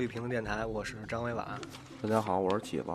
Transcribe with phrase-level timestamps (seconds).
[0.00, 1.46] 绿瓶子电台，我是张伟婉。
[2.00, 2.86] 大家好，我是起子。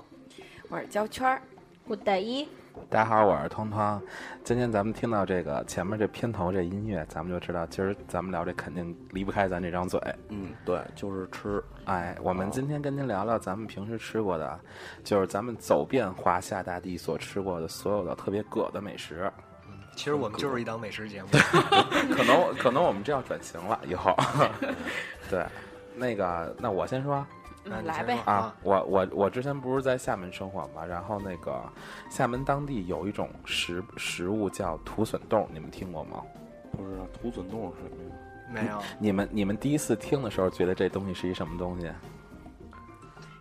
[0.70, 1.40] 我是焦圈儿。
[1.86, 2.48] 我大一。
[2.90, 4.02] 大家好，我是汤汤。
[4.44, 10.02] 今天咱们听到这个前面这片头这音乐，咱们就知道今儿咱们聊这肯定离不开咱这张嘴。
[10.30, 11.64] 嗯，对，就是吃。
[11.84, 14.60] 哎，我们今天跟您聊聊咱们平时吃过的，
[15.04, 19.32] 就是咱们走遍华夏大地所吃过的所有的特别葛的美食。
[19.96, 21.30] 其实我们就是一档美食节目。
[22.18, 24.12] 可能可能我们这要转型了，以后。
[25.30, 25.46] 对，
[25.96, 27.26] 那个，那我先说。
[27.68, 28.20] 那你来呗。
[28.26, 31.60] 啊，我我我之前不是在厦门生活嘛，然后那个
[32.12, 36.22] 厦门当地有一种食食物叫土笋冻，你们听过吗？
[36.72, 37.90] 不知道土笋冻是什
[38.54, 38.64] 么呀？
[38.64, 41.90] 没有，你们你们第一次听的时候，觉得这东西是一什么东西？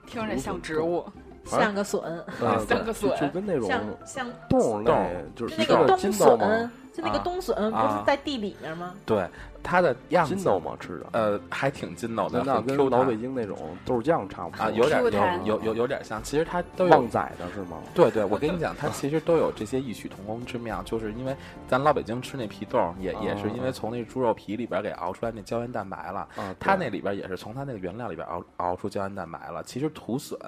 [0.06, 1.04] 听着像植物，
[1.44, 2.00] 像个笋，
[2.40, 3.10] 啊像个笋。
[3.10, 8.94] 就就跟那种像像冻类冻，就是那个冬笋？，就那个冬笋，不啊是在地里面吗？
[9.04, 9.28] 对，
[9.64, 10.36] 它的样子。
[10.36, 10.76] 筋道吗？
[10.78, 11.06] 吃的？
[11.12, 14.62] 呃，还挺筋道的，跟 Q 老北京那种豆酱差不多。
[14.62, 16.92] 啊，有点弹有有有有点像，其实它都有。
[16.92, 17.78] 旺仔的是吗？
[17.94, 21.34] 对对，我跟你讲，它其实都有这些异曲同工之妙，就是因为
[21.66, 26.56] 咱老北京吃那皮豆儿，也也是因为从那猪肉皮里边给熬出来那胶原蛋白了，啊，对。
[26.60, 29.62] 它那里边也是从它那个原料里边熬熬出胶原蛋白了。
[29.64, 30.38] 其实土笋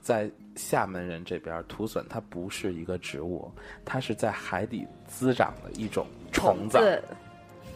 [0.00, 3.50] 在厦门人这边，土笋它不是一个植物，
[3.84, 7.02] 它是在海底滋长的一种虫子，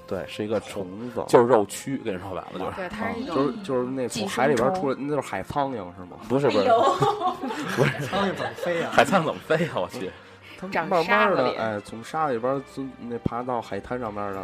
[0.07, 2.03] 对，是一个虫，子，就是肉蛆。
[2.05, 6.17] 跟你说白了就是，对，它是一就是就是那从海里边出来，那就是海苍蝇是吗？
[6.29, 6.65] 不是不是
[7.77, 8.91] 不是苍蝇怎么飞呀？
[8.93, 9.73] 海苍蝇怎么飞呀？
[9.75, 10.11] 我去，
[10.59, 14.43] 它慢慢的，哎，从沙里边从那爬到海滩上面的，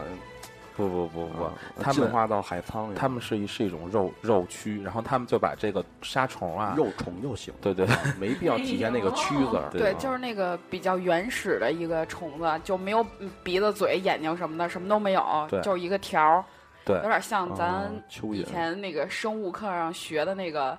[0.77, 9.69] 不不不不啊，他们进化到海苍蝇，他们是一是一种肉肉蛆，然后他们就把这个杀虫啊，肉虫就行，对对 啊没必要体现那个蛆字儿。
[9.71, 13.05] 对就是那个比较原始的一个虫子，就没有
[13.43, 16.45] 鼻子、嘴、眼睛什么的，什么都没有对，就是一个条儿，
[16.85, 17.91] 对有点像咱
[18.33, 20.77] 以前那个生物课上学的那个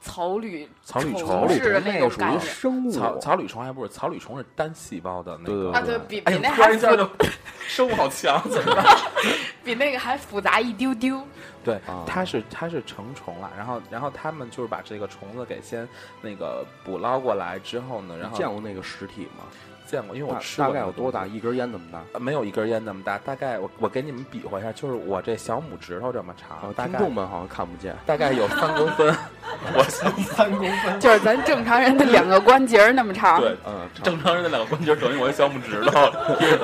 [0.00, 2.38] 草履草履虫是那那个属于。
[2.40, 7.08] 生物，草草履虫还不是草履虫是单细胞的那个对对啊，对比比那突然还一下就
[7.66, 8.84] 生物好强，怎么办？
[9.64, 11.20] 比那个还复杂一丢丢。
[11.66, 15.86] 对啊，它是它是成虫了，然后然后他们就是把这个虫子给先
[16.22, 19.44] 那个捕捞过来之后呢，然后见过那个实体吗？
[19.84, 21.26] 见过，因为我大吃过大概有多大？
[21.28, 22.00] 一根烟那么大？
[22.12, 27.94] 呃没有一根烟那么大，大概我我给你们比划一下，就是我这小拇指头这么长，啊，大概听众们好像看不见。
[28.04, 29.16] 大概有三公分，
[29.74, 33.40] 我三公分，就是咱正常人的两个关节那么长。
[33.40, 36.10] 对，嗯，正常人的两个关节等于我的小拇指头，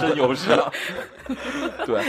[0.00, 0.72] 真有伤。
[1.86, 2.02] 对，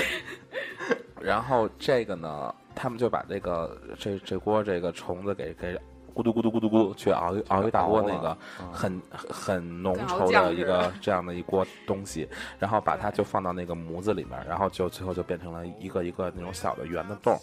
[1.22, 5.75] 然后这个呢，他们就把这个这这锅这个虫子给给
[6.16, 8.38] 咕嘟咕嘟咕嘟咕嘟去熬一熬一大锅那个啊
[8.72, 12.28] 很很浓稠的一个这样的一锅东西，
[12.59, 17.39] 然后把它就放到那个模子里面，然后就最后就变成了一个一个那种小的圆的洞。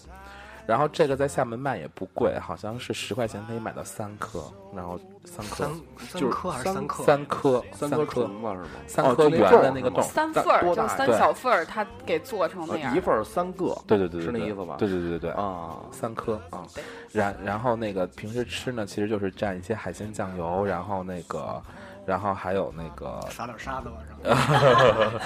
[0.67, 4.45] 然后这个在厦门卖也不贵，好像是十块钱可以买到三颗，
[4.75, 7.05] 然后三颗三就是三颗还是三三克？
[7.05, 8.69] 三颗三颗颗虫子是吗？
[8.87, 12.97] 三颗哦就圆的那个洞三份儿，就是三小份儿，它给做成那样啊。
[12.97, 16.65] 一份儿三个对对对，对对是那意思吧对对对对对，啊，三颗啊。
[17.13, 21.61] 然然后那个平时吃呢，其实就是蘸一些海鲜酱油，然后那个，
[22.07, 24.11] 然后还有那个，撒点沙子往上。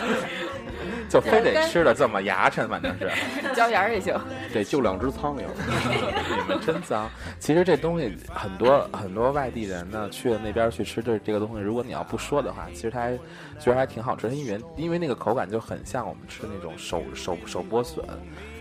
[1.09, 3.11] 就非得吃的这么牙碜，反正是
[3.55, 4.19] 椒盐儿也行。
[4.53, 5.43] 对就两只苍蝇。
[6.47, 7.09] 你们真脏。
[7.38, 13.17] 其实这东西很多很多外地人呢去了那边去吃这这个东西，如果你要不说的话，其实它还
[13.59, 18.05] 觉得还挺好吃，因为因为那个口感就很像我们吃那种手手手剥笋。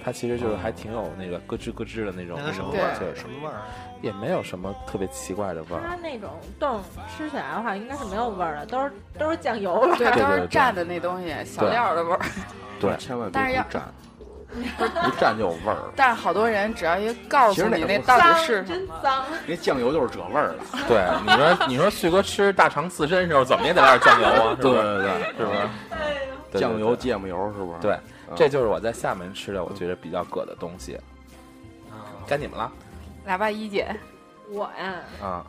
[0.06, 3.00] 它其实就是还挺有那个咯吱咯吱的那种那它什么味儿，味儿？
[3.00, 3.62] 就是什么味儿？
[4.04, 5.82] 也没有什么特别奇怪的味儿。
[5.88, 6.30] 它那种
[6.60, 6.84] 冻
[7.18, 9.96] 吃起来的话，应该是没有味儿的，都是都是酱油味儿。
[9.96, 12.20] 对，都是对对对蘸的那东西，小料的味儿。
[12.82, 13.80] 对千万别蘸，
[14.78, 15.78] 不蘸就有味儿。
[15.96, 19.24] 但是好多人只要一告诉你那到底是什真，脏。
[19.48, 20.56] 那酱油就是这味儿了。
[20.86, 24.56] 对，你说你说旭哥吃大肠刺身的时候，怎么也得来点酱油啊？
[24.60, 25.02] 对对？
[25.02, 26.60] 对，是不是？
[26.60, 27.80] 酱油、芥末油是不是？
[27.80, 27.94] 对，
[28.30, 30.96] 嗯这就是我在厦门吃的，我觉得比较葛的东西。
[31.90, 32.70] 啊，该你们了
[33.26, 33.96] 来吧，一姐，
[34.50, 35.46] 我呀，啊！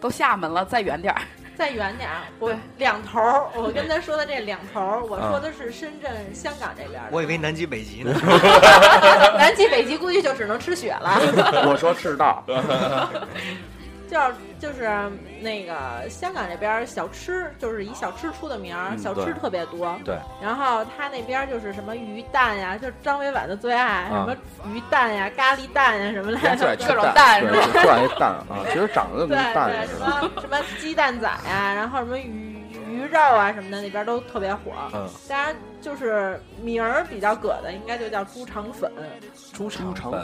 [0.00, 1.20] 都厦门了，再远点儿。
[1.54, 7.10] 再远点儿，我两头儿，我跟他说的这两头儿，我说的是深圳、香港这边儿的。
[7.12, 8.12] 我以为南极北极呢。
[9.38, 11.20] 南极、北极估计就只能吃雪了。
[11.68, 12.42] 我说赤道，
[14.12, 15.10] 就是就是
[15.40, 19.98] 那个香港这边儿小吃，就是以小吃出的名儿，嗯小吃对特别多。
[20.04, 24.36] 对，然后他那边儿就是什么鱼蛋呀，就是张伟婉的最爱，什啊么
[24.70, 26.48] 鱼蛋呀、咖喱蛋呀什么来 着。
[26.48, 27.82] 人最爱吃各种蛋对，是吧？
[27.82, 30.06] 就爱蛋啊，其实长得就 对跟蛋对，似什的。
[30.06, 34.72] 么什么鸡蛋仔呀，然后什么鱼鱼肉啊什么的，那边都特别火。
[34.92, 38.92] 嗯，当然，就是名儿比较葛的，应该就叫猪肠粉，
[39.54, 40.22] 猪肠肠粉，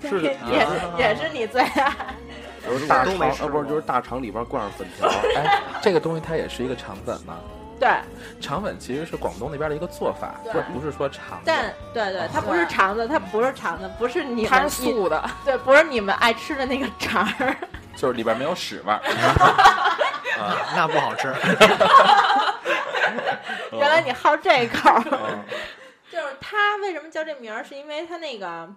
[0.00, 0.36] 粉是也
[0.98, 1.92] 也是你最爱。
[2.66, 7.36] 就是大肠呃啊，不是就是大肠里边灌上粉条，哎，这个东西它也是一个肠粉吗？
[7.78, 7.88] 对，
[8.42, 11.44] 肠粉其实是广东那边的一个做法，对不是不是说肠子。
[11.46, 17.56] 但对对，它不是肠子，它不是肠子，不是你们它是素的，对，不是你们爱吃的那个肠儿。
[17.96, 19.00] 就是里边没有屎味儿。
[20.38, 21.34] 啊 那不好吃。
[23.72, 25.00] 原来你好这口
[26.10, 28.68] 就是它为什么叫这名儿，是因为它那个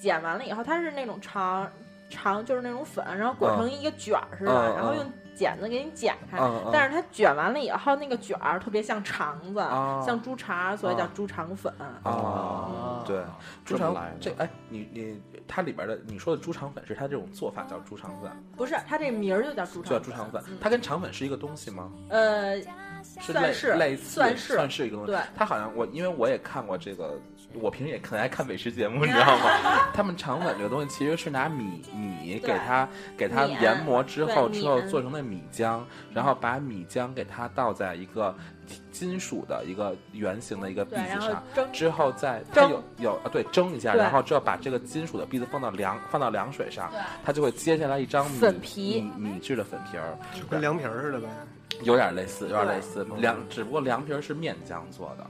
[0.00, 1.68] 剪完了以后，它是那种长
[2.08, 5.04] 长，就是那种粉，然后裹成一个卷儿似的，然后用
[5.34, 6.38] 剪子给你剪开。
[6.72, 11.72] 但是它卷完了以后，那个卷儿特别像肠子，哦像猪肠，所以叫哦猪肠粉。
[12.04, 13.22] 哦，对，
[13.64, 21.90] 猪肠这么来的这哎，你你它里边的你说的猪肠粉是它这种做法叫猪肠粉，不是，它这名儿就叫猪就肠叫猪肠粉嗯，它跟肠粉是一个东西吗？
[22.10, 22.60] 呃，
[23.20, 25.12] 是类算是类似算是算是一个东西。
[25.12, 27.18] 对，它好像我因为我也看过这个，
[27.60, 29.90] 我平时也很爱看美食节目， 你知道吗？
[29.94, 35.80] 他们肠粉这个东西其实是拿米米给它 给它研磨之后之后做成的米浆，
[36.12, 38.34] 然后把米浆给它倒在一个
[38.90, 41.42] 金属的一个圆形的一个篦子上。
[41.54, 46.90] 蒸之后再它有有啊对蒸一下，然后之后把这个金属的篦子放到凉放到凉水上，
[47.24, 51.28] 它就会接下来一张米粉皮米米制的粉皮儿，就跟凉皮儿似的呗。
[51.82, 55.26] 有点类似，有点对类似嗯凉，只不过凉皮儿是面浆做的。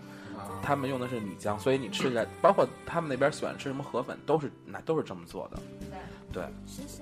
[0.64, 5.58] 啊他们用的是米浆，所以你吃起来，包括他们那边喜欢吃什么河粉，都是那都是这么做的。
[6.32, 6.43] 对，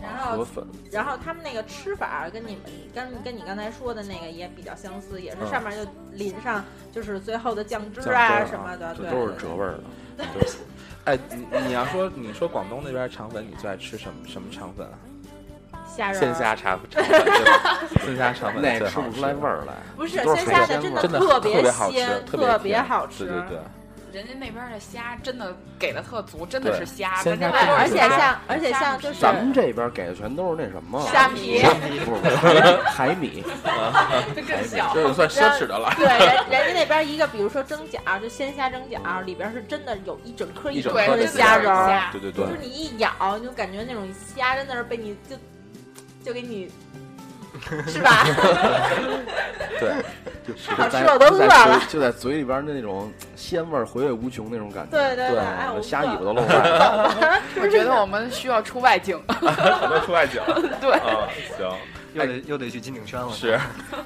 [0.02, 2.64] 然后河粉，然后他们那个吃法跟你们
[2.94, 6.62] 跟跟你刚才说的那个也比较相似，也是嗯上面就淋上
[6.92, 9.84] 就是最后的酱汁酱汁啊什么的，对，都是折味儿的。
[10.16, 10.26] 对。
[11.04, 14.98] 哎，你你要说你说广东那边肠粉，你最爱吃什么什么肠粉啊？
[15.94, 23.24] 虾仁鲜虾肠肠粉对吧， 鲜虾肠粉那吃不出来味儿来，不是鲜虾的真的特别别好吃，鲜，特别好吃。
[23.26, 23.58] 对对对，
[24.12, 31.62] 人家那边的虾真的给的特足，真的是虾，而且像而且像就是咱们这边给的全都是那什么虾皮
[32.04, 32.76] 不是海
[33.08, 33.42] 海米，
[34.34, 34.90] 这更小。
[34.94, 35.92] 这就算奢侈的了。
[35.96, 36.18] 对人
[36.50, 44.06] 人家那边一个，比如说蒸饺，就鲜虾蒸饺，里边是真的有一整颗一整颗的虾仁儿，对对对就是，你一咬，你就感觉那种
[44.36, 45.36] 虾真的是被你就
[46.24, 46.70] 就给你，
[47.86, 48.24] 是吧？
[49.78, 49.92] 对，
[50.76, 54.96] 好吃在我都饿了嘴就在嘴里边的那种鲜味儿回味无穷那种感觉。
[54.96, 57.40] 对对对哎，我虾尾巴都露出来了。
[57.60, 59.20] 我觉得我们需要出外景。
[59.28, 60.40] 很多出外景。
[60.80, 61.28] 对啊，
[61.58, 61.68] 行。
[62.14, 63.30] 又得又得去金鼎轩了。
[63.32, 63.58] 是，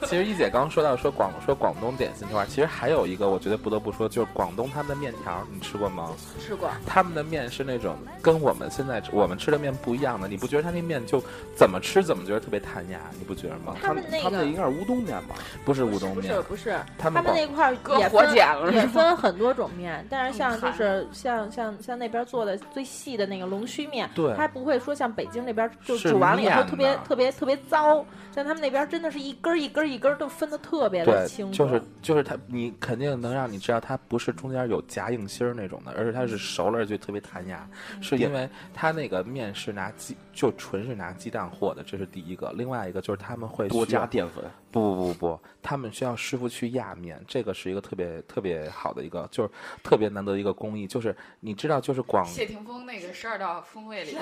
[0.04, 6.10] 其实一姐刚刚说到说广说广东点心这块儿，其实还有一个我觉得不得不说，就是广东他们的面条，你吃过吗？
[6.40, 11.22] 吃过，他们的面是那种跟我们现在我们吃的面不一样的，你不觉得他那面就
[11.56, 13.74] 怎么吃怎么觉得特别弹牙，你不觉得吗？
[13.82, 15.34] 他们那个他们应该是乌冬面吧？
[15.64, 27.95] 不是乌冬面不是，不是，他他们那块儿搁火也分碱了也 分很多种面，但是像就嗯是像像像那边做的最细的那个龙须面，对它不会说像北京那边就煮完了以后特别特别特别糟，
[28.34, 37.68] 像他们那边真的是一根儿一根儿一根儿都分的特别的清，楚，就是就是它，你肯定能让你知道它不是中间有夹硬芯儿那种的，而是它是熟了就特别弹牙，
[38.00, 42.52] 是因为它那个面是拿鸡就纯是拿鸡蛋和的，这是第一个。
[42.52, 49.50] 另外一个就是他们会多加淀粉，不不不不，他们需要师傅去压面，这个是一个特别特别好的一个，就是
[49.82, 50.86] 特别难得的一个工艺。
[50.86, 54.14] 就是你知道，就是广谢霆锋那个十二道锋味里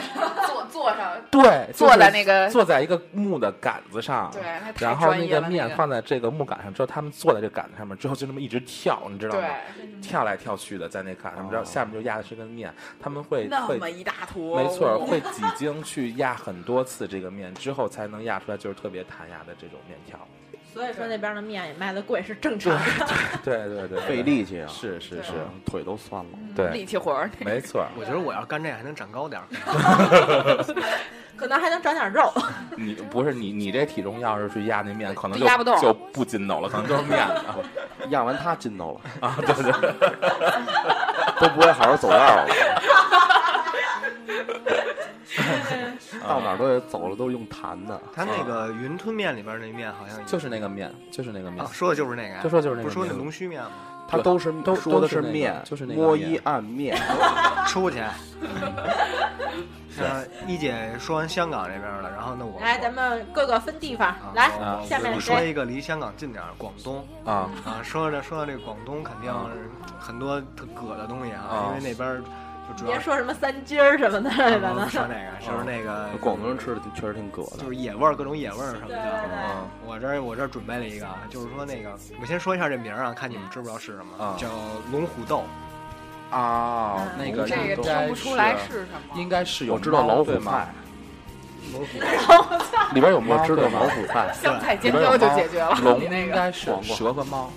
[0.47, 4.43] 坐坐上，对坐在那个坐在一个木的杆子上，对，
[4.79, 9.49] 然后那个面放在这个木杆上之后，他们坐在这杆子上面之后就那么一直跳，你知道吗？
[9.77, 20.19] 对，跳来跳去的在那杆上面，然后下面就压的是根面，他们会那么一大坨，没错，会几经去压很多次这个面之后，才能压出来就是特别弹牙的这种面条。
[20.73, 22.81] 所以说那边的面也卖的贵是正常的。
[23.45, 26.31] 对对对，费力气啊，是是是，嗯腿都酸了。
[26.57, 27.31] 对，力气活儿。
[27.39, 27.87] 没错。
[27.97, 29.47] 我觉得我要干这还能长高点儿。
[31.37, 32.33] 可能还能长点肉。
[32.77, 37.65] 你不是你你这体重要是去压那面，可能就压不动就不筋斗了，可能就是面了
[38.11, 39.37] 压完他筋斗了，啊！
[39.47, 39.71] 对对，
[41.41, 42.49] 都不会好好走道了。
[46.29, 48.01] 到哪儿都得走了都用弹的。
[48.15, 53.71] 他那个云吞面里边那面好像就是那个面，就是那个面啊，，说的就是那个呀，就说就是那个不说那面龙须面吗？
[54.07, 56.97] 他都是都说的是面，就是那个面摸一按面。
[57.67, 57.99] 出去。
[59.97, 65.41] 呃，一姐说完香港这边了，然后呢我来，咱们各个分地方啊来啊，下面我说？
[65.41, 67.81] 一个离香港近点儿，广东啊啊。
[67.83, 69.33] 说到说到这个广东，肯定
[69.99, 72.23] 很多特葛的东西啊，啊因为那边儿
[72.85, 77.69] 别说什么三斤儿什么的来啊了不说那个，就是那个广东人吃的确实挺葛的就。
[77.69, 79.69] 是野味儿，各种野味儿什么对对的。
[79.85, 84.49] 我这儿我这儿准备了一个，啊，就是说那个，我先说一下这名儿啊，看你们知不知道是什么，啊叫
[84.91, 85.45] 龙虎斗。
[86.31, 89.21] 啊，嗯那个这个听应该不出来是是什么。
[89.21, 90.75] 应该是有我知道老虎吗菜？，
[91.73, 91.99] 龙虎
[92.95, 94.33] 里边有没有知道老虎菜。
[94.35, 95.77] 香菜尖椒就解决了。
[95.83, 97.51] 龙应该是蛇和猫，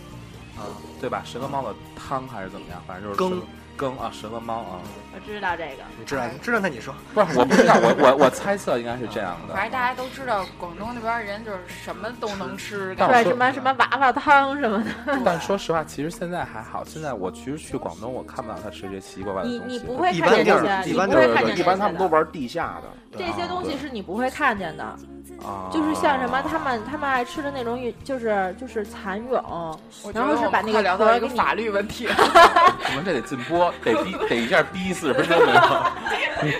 [0.57, 0.67] 啊，
[1.01, 1.23] 对吧？
[1.25, 2.79] 蛇和猫的汤还是怎么样？
[2.85, 3.45] 反正就是羹蛇
[3.77, 4.81] 羹啊，蛇和猫啊。
[5.13, 5.83] 我知道这个。
[5.99, 9.53] 你知道知道那你说，不是，我不知道，我我我猜测应该是这样的。
[9.53, 12.95] 反正大家都知道，广东那边人就是什么都能吃。
[12.95, 16.83] 对，什么什么娃娃汤什么的， 但说实话，其实现在还好。
[16.85, 19.77] 现在我其实去广东，我看不到他吃这些奇奇怪怪的你东西。
[19.77, 21.77] 你不会一看见这般地儿些，你一般不会看见对对对，一般。
[21.77, 23.17] 他们都玩地下的。
[23.17, 24.95] 这些东西是你不会看见的，
[25.43, 29.77] 啊，就是像什么他们他们爱吃的那种，就是就是蚕蛹，
[30.13, 32.07] 然后是把那个快聊到一个法律问题。
[32.17, 36.59] 我们这得禁播，得逼得一下逼四十分钟没有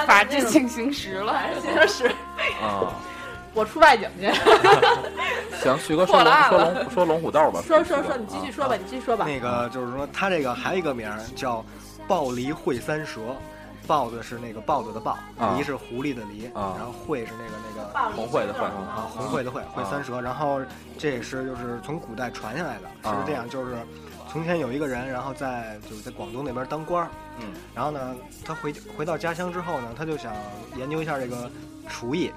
[0.06, 1.40] 法制进行时了。
[1.62, 2.06] 进行时
[2.62, 2.92] 啊。
[3.54, 4.30] 我出外景去。
[5.56, 7.60] 行，旭哥说龙说龙说龙虎斗吧。
[7.66, 9.24] 说说说，你继续说吧，你继续说吧。
[9.26, 11.64] 那个就是说，他这个还有一个名儿叫
[12.06, 13.20] 暴离会三蛇，
[13.88, 15.56] 豹子是那个豹子的豹，啊。
[15.56, 16.74] 梨是狐狸的狸，啊。
[16.76, 20.20] 然后会是那个那个红会的会啊红会的会，会三蛇。
[20.20, 20.60] 然后
[20.98, 23.18] 这也是就是从古代传下来的，啊。
[23.18, 23.74] 是这样，就是
[24.30, 28.14] 从前有一个人，然后在就是在广东那边当官儿，嗯，然后呢，
[28.44, 30.34] 他回回到家乡之后呢，他就想
[30.76, 31.50] 研究一下这个
[31.88, 32.30] 厨艺，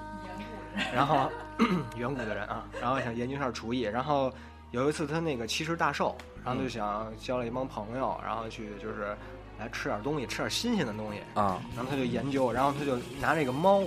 [0.94, 1.30] 然后
[1.96, 4.32] 远古的人啊，然后想研究一下厨艺，然后
[4.70, 9.14] 有一次他那个七十大寿，然后就想交了一帮朋友，然后去就是
[9.62, 13.80] 来吃点东西，吃点新鲜的东西，啊，然后他就研究，然后他就拿这个猫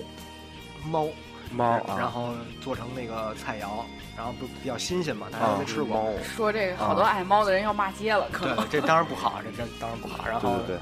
[0.86, 1.08] 猫，
[1.52, 3.84] 猫啊，然后做成那个菜肴，
[4.16, 5.98] 然后不比较新鲜嘛，大家都没吃过。
[5.98, 8.56] 猫，说这个好多爱猫的人要骂街了，可能。
[8.68, 10.26] 对，这当然不好，这这当然不好。
[10.26, 10.78] 然对后对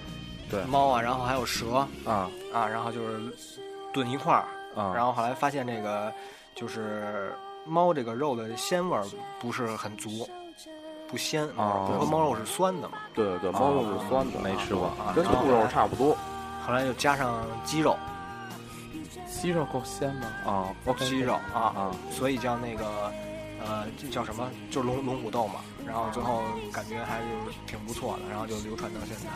[0.50, 3.20] 对猫啊，然后还有蛇啊啊，然后就是
[3.92, 4.46] 炖一块儿，
[4.80, 6.14] 啊，然后后来发现这个
[6.54, 7.34] 就是
[7.66, 9.04] 猫这个肉的鲜味儿
[9.40, 10.30] 不是很足，
[11.14, 12.98] 不鲜，啊不说猫肉是酸的嘛。
[13.14, 16.18] 对对对，猫肉是酸的，没吃过啊，跟兔肉差不多。
[16.66, 17.96] 后来又加上鸡肉，
[19.28, 20.28] 鸡肉够鲜吗？
[20.44, 20.66] 啊
[20.98, 23.12] 鸡肉啊，啊所以叫那个
[23.64, 24.50] 呃，这叫什么？
[24.72, 25.60] 就是龙龙虎斗嘛。
[25.86, 26.42] 然后最后
[26.72, 27.26] 感觉还是
[27.68, 29.30] 挺不错的，然后就流传到现在。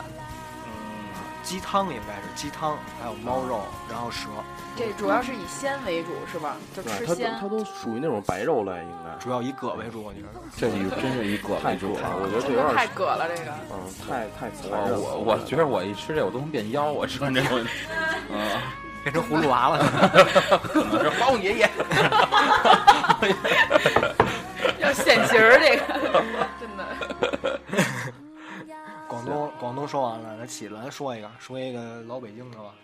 [1.48, 4.28] 嗯，鸡汤应该是鸡汤，还有猫肉，然后蛇，
[4.76, 6.56] 这主要是以鲜为主是吧？
[6.76, 7.34] 就吃鲜。
[7.40, 10.28] 它都属于那种白肉类，应该主要以葛为主，我觉得。
[10.56, 12.00] 这你真是以蛤为主了。
[12.20, 13.50] 我觉得这有点太有点葛了，这个。
[13.72, 13.74] 嗯，
[14.06, 14.98] 太太残我忍了。
[14.98, 17.64] 我我觉得我一吃这我都能变妖，我吃完这种，
[18.30, 18.60] 嗯，
[19.02, 19.78] 变成葫芦娃了。
[20.62, 21.70] 可能是包爷爷。
[24.80, 25.82] 要现形儿，这个
[29.60, 32.74] 广东说完了，那起来说一个，说一个老北京的吧。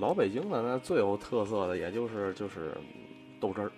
[0.00, 2.76] 老北京的那最有特色的，也就是就是
[3.40, 3.70] 豆汁儿。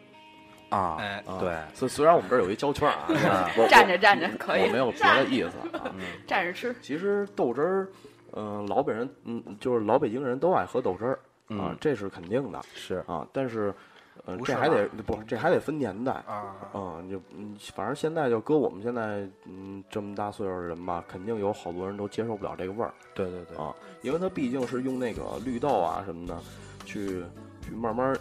[0.69, 0.99] 啊，
[1.39, 3.07] 对，虽虽然我们这儿有一胶圈啊，
[3.57, 5.93] 我站着站着可以我没有别的意思啊。
[5.97, 6.75] 嗯站着吃。
[6.83, 7.89] 其实豆汁儿，
[8.33, 11.13] 嗯、老北人，嗯，就是老北京人都爱喝豆汁儿
[11.49, 13.25] 啊嗯，这是肯定的是啊。
[13.33, 13.73] 但是，
[14.45, 17.01] 这还得不，这还得分年代啊，啊。
[17.03, 26.39] 你就嗯，反正现在就搁我们现在嗯这么大岁数的人吧，肯定有好多人都接受不了这个味儿对对对，啊，因为它毕竟是用那个绿豆啊什么的
[26.85, 27.25] 去
[27.63, 28.17] 去慢慢。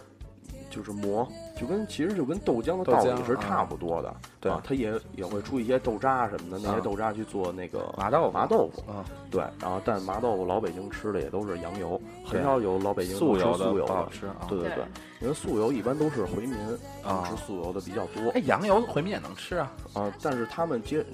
[0.68, 14.46] 就是磨，就跟其实就跟豆浆的道理是差不多的，对啊，它也也会出一些豆渣什么的，那些啊豆渣去做那个麻豆腐麻豆腐，啊，对，然后但麻豆腐老北京吃的也都是羊油，很少有老北京吃素油素油不好吃啊。
[14.48, 14.84] 对对对对，
[15.22, 16.54] 因为素油一般都是回民
[17.02, 19.72] 啊吃素油的比较多哎，羊油回民也能吃啊？
[19.94, 21.04] 啊，但是他们接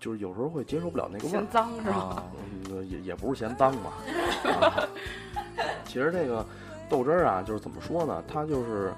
[0.00, 2.24] 就是有时候会接受不了那个味儿嫌，脏是吧？
[2.88, 3.92] 也也不是嫌脏嘛。
[4.58, 4.88] 啊
[5.84, 6.44] 其实这个
[6.88, 8.24] 豆汁儿啊，就是怎么说呢？
[8.26, 8.90] 它就是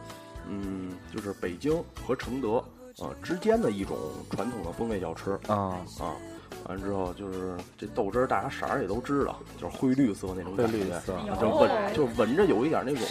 [0.48, 2.62] 嗯，就是北京和承德
[2.98, 3.96] 呃之间的一种
[4.30, 6.16] 传统的风味小吃啊，啊。
[6.68, 10.72] 完之后就是这豆汁儿，大家色儿也都知道，就是灰绿色那种感觉。
[10.72, 13.06] 灰绿色啊就闻就闻着有一点那种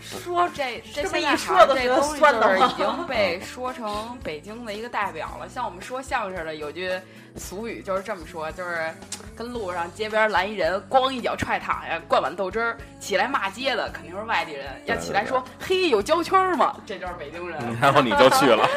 [0.00, 5.48] 说这这一现在说这东西就是已经被说成北京的一个代表了。
[5.48, 6.92] 像我们说相声的有句
[7.36, 8.92] 俗语就是这么说，就是
[9.34, 16.76] 跟路上街边拦一人，咣一脚踹躺下，灌碗豆汁儿，起来骂街的肯定是外地人，要起来说嘿有胶圈吗？
[16.86, 18.68] 这就是北京人，然后你就去了，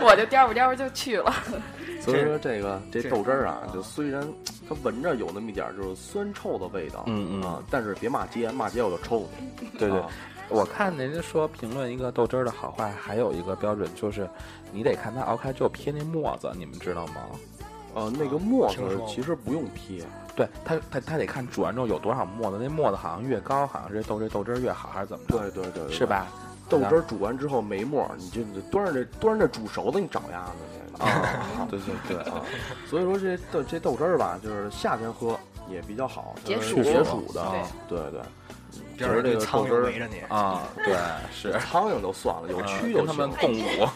[0.00, 1.34] 我就颠吧颠吧就去了。
[2.06, 4.26] 所以说这个这这豆汁儿啊，就虽然
[4.68, 9.26] 它闻着有那么一点儿就是酸臭的味道，嗯嗯啊，但是别骂街，骂街我就抽
[9.60, 9.68] 你。
[9.78, 10.08] 对对啊，
[10.48, 14.28] 我看人家说评论一个豆汁儿的好坏，还有一个标准就是，
[14.72, 17.22] 你得看它熬开之后撇那沫子，你们知道吗？
[17.94, 20.04] 呃，那个沫子其实不用撇，
[20.36, 25.38] 对它，它它得看煮完之后有多少沫子，那沫子好像越高，好像这豆这豆汁儿越好，还是怎么着？
[25.38, 26.04] 对对对，对是？
[26.06, 26.26] 吧？
[26.68, 30.75] 豆汁儿煮完之后没沫儿，你就你就端着这端着这煮熟的，你找鸭子去。
[30.98, 32.42] 啊， 对对对啊，
[32.88, 35.38] 所以说这豆这豆汁儿吧，就是夏天喝
[35.70, 37.52] 也比较好，解就是暑解暑的。
[37.88, 38.20] 对对
[38.96, 40.94] 对，边上这个苍豆汁儿蝇围着你， 啊，对
[41.32, 41.52] 是。
[41.70, 43.38] 苍蝇都算了，有蛆就跟他们行。
[43.40, 43.88] 共舞，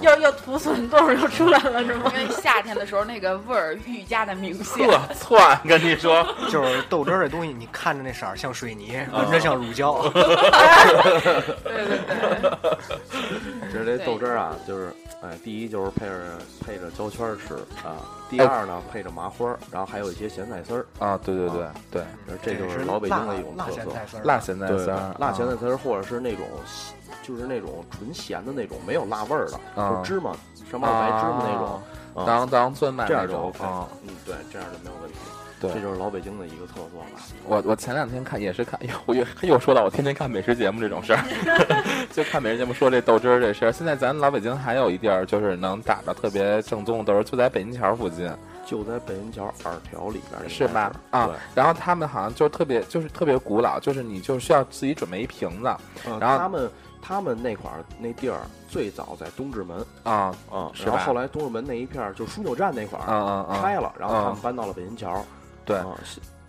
[0.00, 2.12] 又又土笋冻又出来了是吗？
[2.14, 4.86] 因为夏天的时候那个味儿愈加的明显。
[4.86, 10.02] 特窜，跟你说，就是豆汁儿这东西，你看着那色儿像水泥，啊闻着像乳胶。
[10.10, 12.78] 对对对，
[13.70, 16.14] 其实这豆汁儿啊，就是哎，第一就是配着
[16.66, 17.54] 配着胶圈吃
[17.86, 17.96] 啊，
[18.28, 22.02] 第二呢配着麻花儿，然后还有一些咸菜丝儿，啊，对对对对，
[22.42, 23.72] 这就是老北京的一种辣特
[24.06, 24.18] 色。
[24.26, 26.44] 辣咸菜丝儿，辣咸啊菜丝儿，或者是那种
[27.22, 30.32] 就是那种纯咸的那种，没有辣味儿的，啊就芝麻
[30.70, 31.82] 上面有白芝麻那种，
[32.14, 33.88] 啊当当酸麦这样就那种 OK 啊。
[34.02, 35.16] 嗯，对，这样就没有问题。
[35.58, 37.06] 对这就是老北京的一个特色吧。
[37.46, 41.24] 我我前两天看也是看，哎呦，我又又说到我天天看美食节目这种事儿，
[42.12, 43.72] 就看美食节目说这豆汁儿这事儿。
[43.72, 48.30] 现在咱老北京还有一地儿就是能打着特别正宗的豆汁儿，就在北京桥附近，
[48.66, 50.92] 就在北京桥二条里边，是吧？
[51.10, 55.68] 啊对，，然后他们好像就特别就是特别古老，就是你就需要自己准备一瓶子
[56.04, 56.70] 呃然后他们
[57.00, 60.34] 他们那块儿那地儿最早在东直门啊，
[60.84, 65.24] 然后后来东直门那一片儿就枢纽站那块嗯儿啊啊，开了，然后他们嗯搬到了北京桥。
[65.64, 65.80] 对。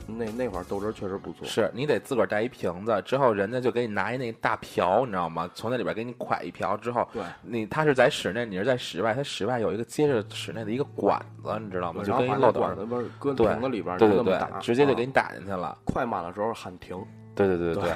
[0.08, 1.46] 那那会儿豆汁儿确实不错。
[1.46, 5.50] 是你得自个儿带一瓶子，之后人家就给你拿一那大瓢，你知道吗？
[5.54, 12.04] 从那里边给你蒯一瓢之后，对，你他是在室内，你是在室外，他室外有一个接着室内的一个管子，你知道吗？
[12.04, 15.78] 就跟一漏斗管子不是搁对瓶子里边儿对对对直接就给你打进去了。
[15.84, 16.98] 快满的时候喊停，
[17.36, 17.92] 对对对对对，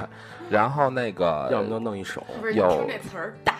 [0.49, 2.25] 然后那个 要么就弄一手。
[2.39, 3.53] 不是你有听这词儿打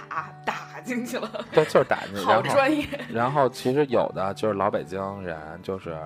[0.46, 2.22] 打进去了，对，就是打进去。
[2.22, 2.86] 好然后专业。
[3.14, 5.98] 然后其实有的就是老北京人，就是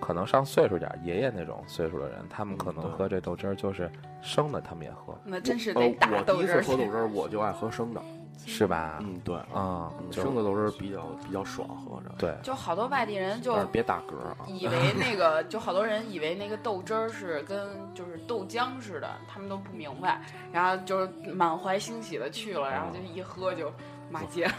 [0.00, 3.90] 可能上岁数点儿，爷爷那种岁数的人，他们可能喝这豆汁儿就是
[4.22, 6.62] 生的，他们也喝，那真是呃得，打我第一次豆汁儿。
[6.62, 8.00] 喝豆汁儿，我就爱喝生的。
[8.46, 8.96] 是吧？
[9.02, 14.36] 嗯，对，啊，嗯生的豆汁儿比较比较爽喝着，对，就好多外地人就别打嗝啊。
[14.48, 23.70] 以为那个， 就好多人以为那个豆汁儿是跟就是豆浆似的，他们都不明白，然后就是满怀欣喜的去了，然后就一喝就
[24.10, 24.54] 骂街了。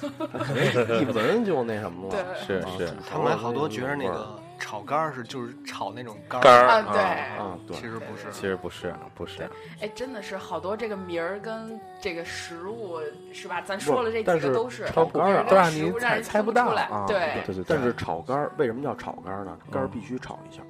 [1.01, 2.11] 一闻就那什么了。
[2.37, 8.31] 对是啊是他们还好多觉得那个炒肝儿是就是炒那种肝肝儿啊，对，啊，对其，实不是。
[8.31, 9.49] 其实不是，不是，
[9.81, 12.99] 哎，真的是好多这个名儿跟这个食物
[13.33, 13.59] 是吧？
[13.61, 17.05] 咱说了这几个都是炒肝儿啊都让你猜猜不到啊！
[17.07, 19.57] 对，对对，但是炒肝儿为什么叫炒肝儿呢？
[19.71, 20.61] 肝儿嗯必须炒一下，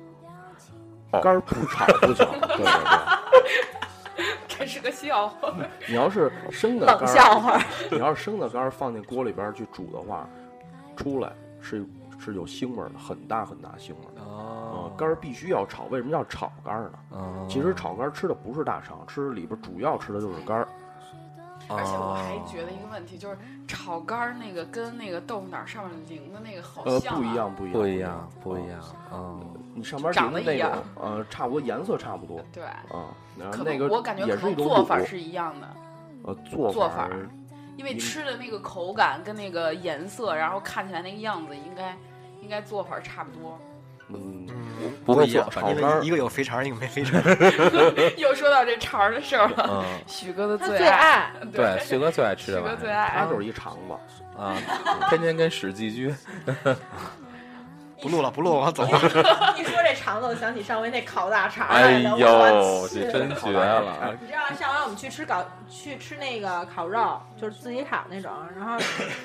[1.12, 2.26] 哦肝儿不炒不行。
[2.48, 2.66] 对对
[4.16, 5.54] 对， 这是个笑话。
[5.88, 7.62] 你要是生的肝儿，笑话。
[7.92, 10.28] 你要是生的肝儿放进锅里边去煮的话，
[10.96, 11.86] 出来是
[12.22, 14.22] 是有腥味儿的，很大很大腥味儿。
[14.24, 17.00] 哦啊，肝儿必须要炒，为什么叫炒肝儿呢？
[17.14, 20.68] 嗯其实炒肝儿吃的不是大肠，吃里边主要吃的就是肝儿。
[21.70, 27.36] 而且我还哦觉得一个问题，就是炒肝儿那个跟那个豆腐脑儿上面淋的那个好呃，像、啊不一。
[27.36, 28.80] 样，不一样，不一样，不一样，
[29.14, 33.14] 嗯，你上边长淋的那得一样种，呃，差不多颜色差不多对，啊。
[33.38, 35.68] 然后可那个能我感觉也可能是一种卤做法是一样的，
[36.24, 37.10] 呃做做法
[37.78, 41.96] 因为吃的那个口感跟那个颜色，然后看起来那个样子，应该
[42.42, 43.58] 应该做法差不多。
[44.14, 47.22] 嗯，嗯，不会做，因炒肝儿为一个有肥肠，一个没肥肠。
[48.18, 53.94] 又说到这肠的事儿了，嗯，许哥的最最爱， 对，许哥最爱吃许哥这玩意儿最爱他就是一肠子。
[54.38, 54.56] 啊，
[55.10, 56.14] 天天跟史记居，
[58.02, 58.90] 不录了，不录了，我要走了。
[59.58, 62.00] 一说这肠子，我想起上回那烤大肠哎。
[62.00, 68.78] 呦，我去这真绝了，你知道上回我们去吃烤去吃那个烤肉，就是自己烤那种，然后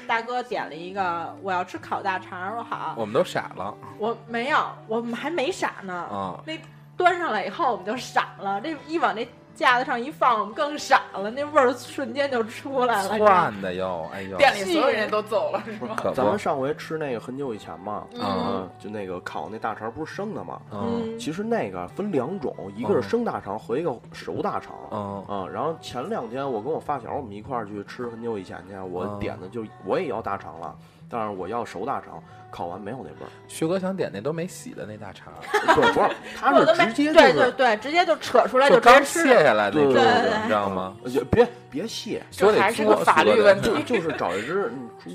[0.06, 5.94] 大哥点了一个我要吃烤大肠，我说好，我们都傻了我没有，我们还没傻呢。
[5.94, 6.52] 啊，那
[6.96, 9.26] 端上来以后我们就傻了，这一往那
[9.56, 13.18] 架子上一放，我们更傻了，那味儿瞬间就出来了。
[13.18, 15.96] 窜的哟，哎呦，店里所有人都走了，是吗？
[16.14, 20.60] 咱们，上回吃那个很久以前嘛，嗯嗯，就那个烤那大肠不是生的嘛？
[20.70, 24.74] 嗯嗯，其实那个分两种，一个是生大肠和一个熟大肠。
[24.90, 30.76] 嗯啊，然后前两天我跟我发小我们一块儿去吃很久以前去，我嗯点的就我也要大肠了，
[31.08, 33.28] 但是我要熟大肠，烤完没有那味儿。
[33.48, 36.16] 徐哥想点那都没洗的那大肠，对，不是，
[36.74, 39.04] 他是直接就对对是，对，直接就扯出来就直接刚。
[39.04, 40.96] 卸下来那对种的，对对你知道吗？
[41.04, 45.10] 呃别别卸，就还是个法律问题就就是找一只嗯猪，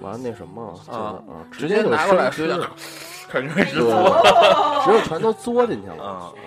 [0.00, 2.66] 完了那什么，就是啊啊，直接就拿过来生吃，
[3.28, 6.32] 肯定是对，哦直接全都嘬进去了啊啊。
[6.32, 6.38] 这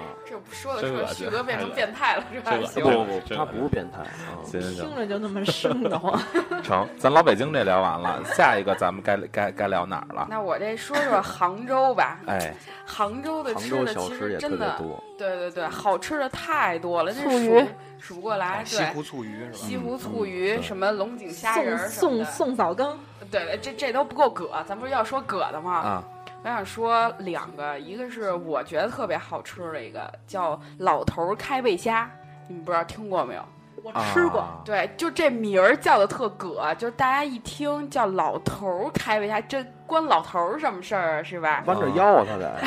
[0.41, 2.51] 不说了说真恶心旭哥变成变态了，是吧？
[2.75, 4.03] 不不不，他不是变态
[4.51, 6.19] 听着就那么生的慌。
[6.63, 10.27] 成，咱老北京这聊完了，下一个咱们该该该聊哪儿了？
[10.29, 12.53] 那我这说说杭州吧， 哎，
[12.85, 17.65] 杭州的杭州吃的其小吃也特实真的，多，对对对，好吃的太多了，那数醋鱼
[17.99, 18.63] 数不过来。
[18.65, 19.57] 西对，湖醋鱼是吧？
[19.57, 22.99] 西湖醋嗯鱼，什么龙井虾仁儿宋宋什么的，宋嫂羹，
[23.29, 25.73] 对，这这都不够葛，咱不是要说葛的吗？
[25.73, 26.03] 啊，
[26.43, 32.09] 我想说两个，一个是我觉得特别好吃的一个，叫老头儿开胃虾，
[32.47, 33.45] 你们不知道听过没有？
[33.83, 34.39] 我吃过。
[34.39, 41.23] 啊对，就这名儿叫的特葛，就是大家一听叫老头儿开胃虾，这关老头儿什么事儿啊？
[41.23, 41.63] 是吧？
[41.67, 42.59] 弯着腰啊，他得。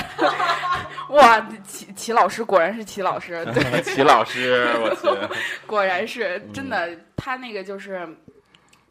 [1.15, 5.35] 哇，齐齐老师果然是齐老师，对， 齐老师，我去，
[5.67, 8.09] 果然是真的，他那个就是。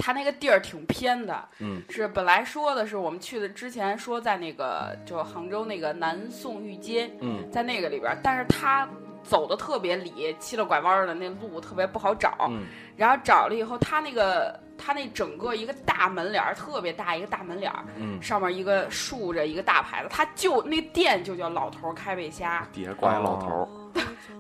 [0.06, 8.86] 他那个地儿挺偏的，嗯，是本来说的是我们去的之前说在那个就杭州那个南宋御街，嗯，在那个里边，但是他
[9.24, 12.66] 走的特别里，七了拐弯儿的那路特别不好找，嗯。
[12.98, 23.68] 然后找了以后，他那个他那整个一个大门脸儿特别大一个大门脸儿，嗯，上面一个竖着一个大牌子，他就那店就叫老头儿开背虾，底下挂一老头儿，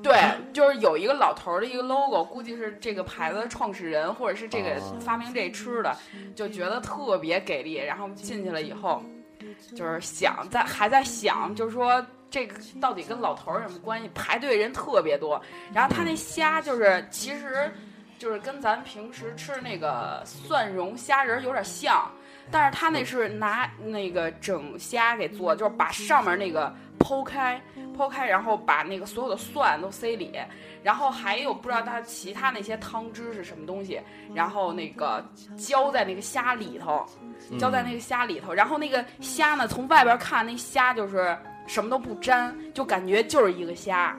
[0.01, 0.19] 对，
[0.53, 5.95] 就是有一个老头儿的一个 logo，估计是这个牌子的创始人或者是这个哦发明这吃的，
[6.35, 7.75] 就觉得特别给力。
[7.75, 9.01] 然后进去了以后，
[9.75, 14.09] 就是想在还在想，就是说这个到底跟老头儿有什么关系？
[14.13, 15.41] 排队人特别多，
[15.73, 17.71] 然后他那虾就是其实
[18.17, 22.11] 就是跟咱平时吃那个蒜蓉虾仁儿有点像。
[22.51, 27.61] 但是他那是拿那个整虾给做，就是把上面那个剖开，
[27.97, 30.31] 剖开，然后把那个所有的蒜都塞里，
[30.81, 33.99] 然后还有不知道它其他那些汤汁是什么东西，
[34.33, 35.23] 然后那个
[35.57, 37.05] 浇在那个虾里头，
[37.59, 41.37] 浇在那个虾里头，然后那个虾呢，从外边看那虾就是
[41.67, 44.17] 什么都不沾，就感觉就是一个虾，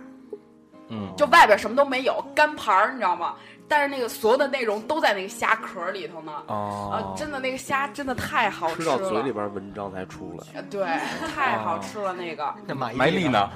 [0.89, 3.35] 嗯，就外边什么都没有，干盘儿，你知道吗？
[3.75, 6.31] 但是那个所有的内容都在那个虾壳里头呢。
[6.47, 10.87] 啊哦，，真的那个虾真的太好吃了，吃到嘴里边文章才出来，呃对，
[11.35, 12.55] 太好吃了那个。
[12.69, 13.51] 那马伊埋力呢？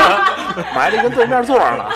[0.74, 1.92] 埋力跟对面座儿了。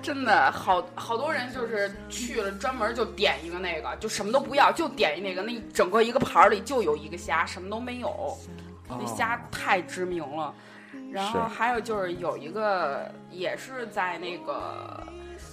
[0.00, 8.34] 真的好好多人就是去了，专门就点一个那个，就什么都不要，就点一那个，那整个一个盘里就有一个虾，什么都没有，
[8.88, 10.54] 那虾太知名了。
[11.16, 15.02] 然后还有就是有一个也是在那个，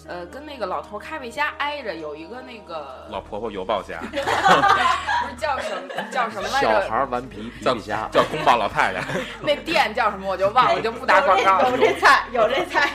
[0.06, 6.70] 呃，跟那个老头开背虾挨着，有一个那个老婆婆油爆虾，不是叫什么叫什么来小？
[6.90, 9.02] 孩儿顽皮皮虾，叫宫保老太太，
[9.42, 11.72] 那店叫什么我就忘了，就不打广告了。
[11.72, 12.90] 有这菜，有这菜。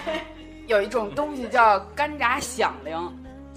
[0.67, 2.95] 有一种东西叫干炸响铃，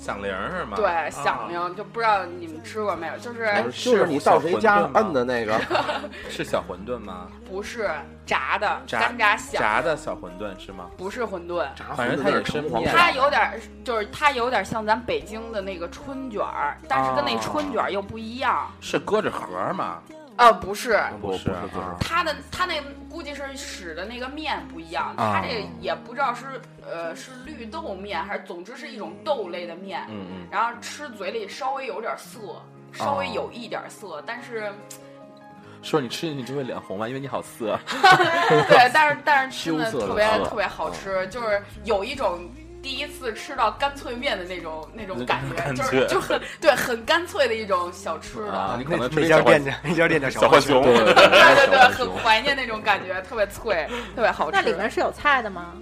[0.02, 0.76] 响铃是吗？
[0.76, 5.54] 对，响铃就不知道你们吃过没有，就是是你到谁家摁的那个，
[6.28, 7.28] 是小馄饨吗？
[7.48, 7.88] 不是
[8.26, 10.88] 炸的炸干炸响，炸的小馄饨是吗？
[10.98, 11.68] 不是馄饨。
[11.76, 18.68] 炸反正它也馄饨那是面它有点儿，就是它有点像咱北京的那个春卷儿，但是跟那春卷儿又不一样。
[18.82, 20.00] 是搁着盒吗？
[20.38, 21.98] 呃，不是，不不是不是啊。
[22.00, 25.34] 它的他那估计是使的那个面不一样，啊。
[25.36, 32.62] 它这也不知道是呃是绿豆面还是，总之是一种豆类的面，嗯嗯，然后吃嘴里稍微有点涩，
[32.94, 34.72] 稍微有一点涩，但是
[35.84, 37.08] 说你吃进去就会脸红吗？
[37.08, 37.78] 因为你好涩。
[38.70, 42.50] 对，但是但是真的特别特别好吃，就是有一种
[42.82, 48.52] 第一次吃到干脆面的那种那种感觉，感就是就很对很干脆的一种小吃的。
[48.52, 54.58] 啊，你可能吃那家店叫那家店叫小浣熊，对对对很怀念那种感觉，特别脆，特别好吃。
[54.58, 55.74] 那里面是有菜的吗？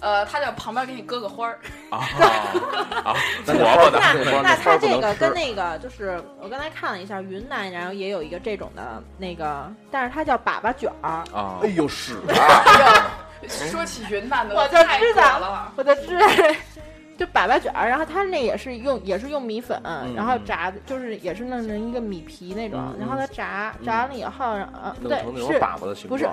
[0.00, 2.04] 呃，他在旁边给你搁个花儿，啊
[3.02, 13.23] 啊，那萝卜的那那那它这个跟那个就是我刚才看了一下，云南然后也有一个这种的那个，但是它叫粑粑卷儿，啊哎，呦屎啊！
[13.48, 15.72] 说起云南的，我就太知道。
[15.76, 16.56] 我就知道这
[17.16, 19.80] 就粑粑卷儿，然后它那也是用也是用米粉，
[20.14, 26.28] 然后嗯炸的，就是也是弄成一个米皮那种，嗯然后它炸炸完了以后，呃，弄对是粑粑的形不是。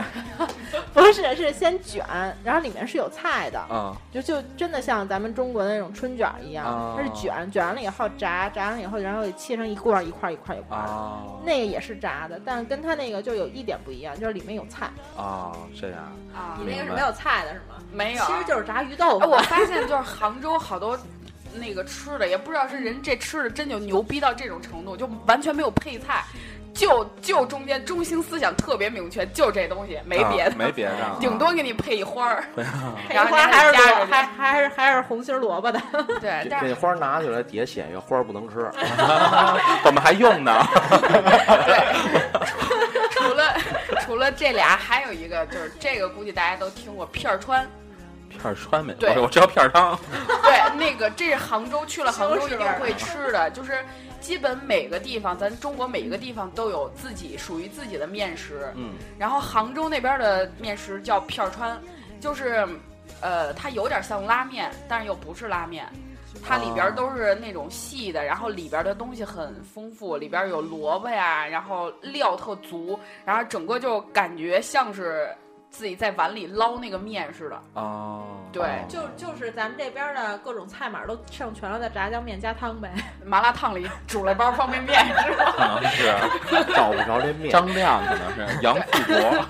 [0.93, 2.05] 不是是先卷，
[2.43, 10.91] 然后里面是有菜的，啊就就真的像咱们中国的那种春卷一样，哦它是卷卷完了以后炸，炸完了以后，然后切成一块儿一块儿一块儿一块儿的。
[10.91, 14.89] 啊那个也是炸的，但是跟它那个就有一点不一样，就是里面有菜。
[15.17, 15.99] 啊，这样
[16.35, 17.75] 啊你，那个是没有菜的是吗？
[17.91, 19.31] 没有，其实就是炸鱼豆哎，腐。
[19.31, 20.97] 我发现就是杭州好多
[21.53, 26.23] 那个吃的，也不知道是人这吃的真就牛逼到这种程度，就完全没有配菜，
[26.73, 32.63] 就就中间中心思想特别明确，就这东西没别的，啊没别的啊， 顶多给你配一花儿， 配
[33.13, 35.81] 然后花还是还还是还是红心萝卜的。
[36.21, 38.71] 对，这但是这花拿起来底下写一个花儿不能吃，
[39.83, 40.65] 怎么还用呢。
[43.11, 43.53] 除了
[44.01, 47.67] 除了这俩，还有一个就是这个，估计大家都听过片儿川。
[48.31, 49.97] 片儿川没，对我我知道片儿汤。
[50.43, 53.83] 对，那个这是杭州去了杭州一定会吃的，就是
[54.19, 58.71] 基本每个地方，咱中国每一个地方都有自己属于自己的面食。
[58.75, 61.79] 嗯，然后杭州那边的面食叫片儿川，
[62.19, 62.67] 就是
[63.21, 65.87] 呃，它有点像拉面，但是又不是拉面。
[66.43, 75.29] 它里边都是那种细的，然后里边的东西很丰富，里边有萝卜呀，然后料特足，然后整个就感觉像是
[75.71, 77.59] 自己在碗里捞那个面似的。
[77.73, 82.91] 哦，对就就是咱们这边的各种菜码都上全了的炸酱面加汤呗。
[83.25, 85.53] 麻辣烫里煮了包方便面是吧？
[85.55, 86.13] 可能是
[86.75, 87.49] 找不着这面。
[87.49, 89.45] 张亮，可能是杨富国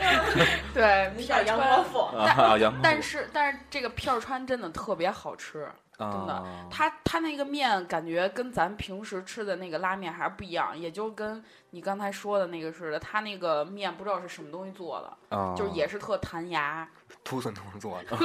[0.74, 2.00] 对，叫杨国富。
[2.16, 2.74] 啊，杨。
[2.82, 5.68] 但是但是这个片儿川真的特别好吃，
[6.12, 16.88] 真的啊，它它那个面感觉跟咱平时吃的那个拉面还是不一样，也就跟你刚才说的那个似的，他那个面不知道是什么东西做的，啊就是也是特弹牙，
[17.24, 18.18] 土笋头做的，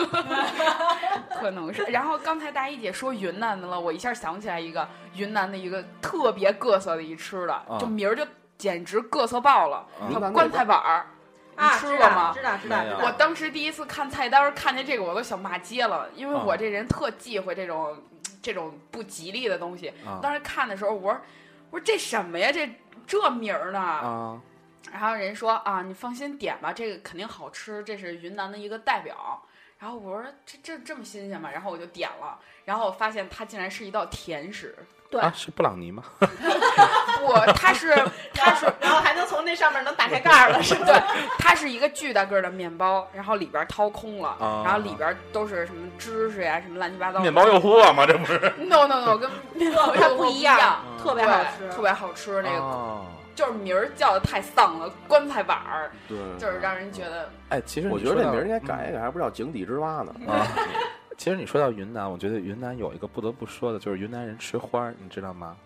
[1.40, 1.82] 可能是。
[1.84, 11.06] 然后刚才大一姐说云南的了，我一下想起来一个云南的一个特别各色的一吃的，就名儿就简直各色爆了，啊叫棺材板儿。
[11.10, 11.15] 你
[11.56, 12.32] 啊，知道吃过吗？
[12.34, 12.98] 知道知道知道。
[13.02, 18.02] 我当时第一次看菜单儿，看见这个我都想骂街了，因为啊我这人特忌讳这种、
[18.42, 19.88] 这种不吉利的东西。
[20.04, 21.20] 啊当时看的时候，我说
[21.70, 22.52] 我说这什么呀？
[22.52, 22.70] 这
[23.06, 23.78] 这名儿呢？
[23.80, 24.40] 啊
[24.92, 29.42] 然后人说啊，你放心点吧，这个肯定好吃，这是云南的一个代表。
[29.78, 31.50] 然后我说这这这么新鲜吗？
[31.50, 34.76] 然后我就点了，然后我发现它竟然是一道甜食。
[35.16, 36.02] 对啊，是布朗尼吗？
[36.20, 37.92] 不，它是
[38.34, 40.84] 它是然后还能从那上面能打开盖儿了， 是吧？
[40.86, 41.02] 对，
[41.38, 47.20] 它是一个巨大个儿的面包，然后里边掏空了，啊然后里边都是什么芝士呀，什么乱七八糟的。
[47.20, 48.04] 面包诱惑吗？
[48.06, 52.42] 这不是？No No No，跟面包它不一样，特别好吃，特别好吃。
[52.42, 60.14] 那个哦就是名儿叫的太丧了，棺材板儿，对，就是让人觉得哎，其实我觉得这名儿应该改一改，还不叫井底之蛙呢。
[60.26, 60.46] 啊。
[61.16, 65.56] 其实你说到云南，我觉得云南有一个不得不说的，就是云南人吃花儿，你知道吗？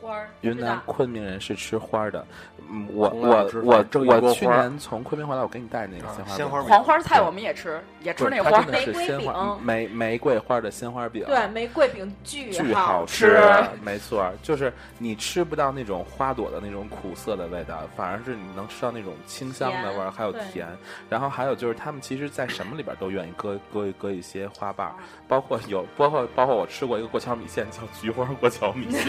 [0.00, 0.28] 花儿。
[0.40, 2.24] 云南昆明人是吃花儿的。
[2.72, 3.84] 嗯，我我我
[4.20, 6.36] 我去年从昆明回来，我给你带那个啊鲜花饼。
[6.36, 8.72] 鲜花黄花菜我们也吃，也吃那花儿它真。
[8.72, 11.24] 的是玫瑰鲜花饼玫玫瑰花的鲜花饼。
[11.26, 13.40] 对，玫瑰饼巨巨好好吃，
[13.82, 20.68] 没错，就是你吃不到那种花朵的那种苦涩的味道，反而是你能吃到那种清香的味儿，还有甜。
[21.08, 24.92] 然后还有就是他们其实，在什么里边都愿意搁搁搁一些花瓣，
[25.26, 29.02] 包括有包括包括我吃过一个过桥米线叫菊花过桥米线，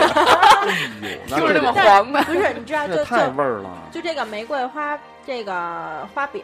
[1.28, 2.22] 就是那么但黄的。
[2.26, 3.70] 不是，你知道就就这太味儿了。
[3.92, 6.44] 就这个玫瑰花这个花饼，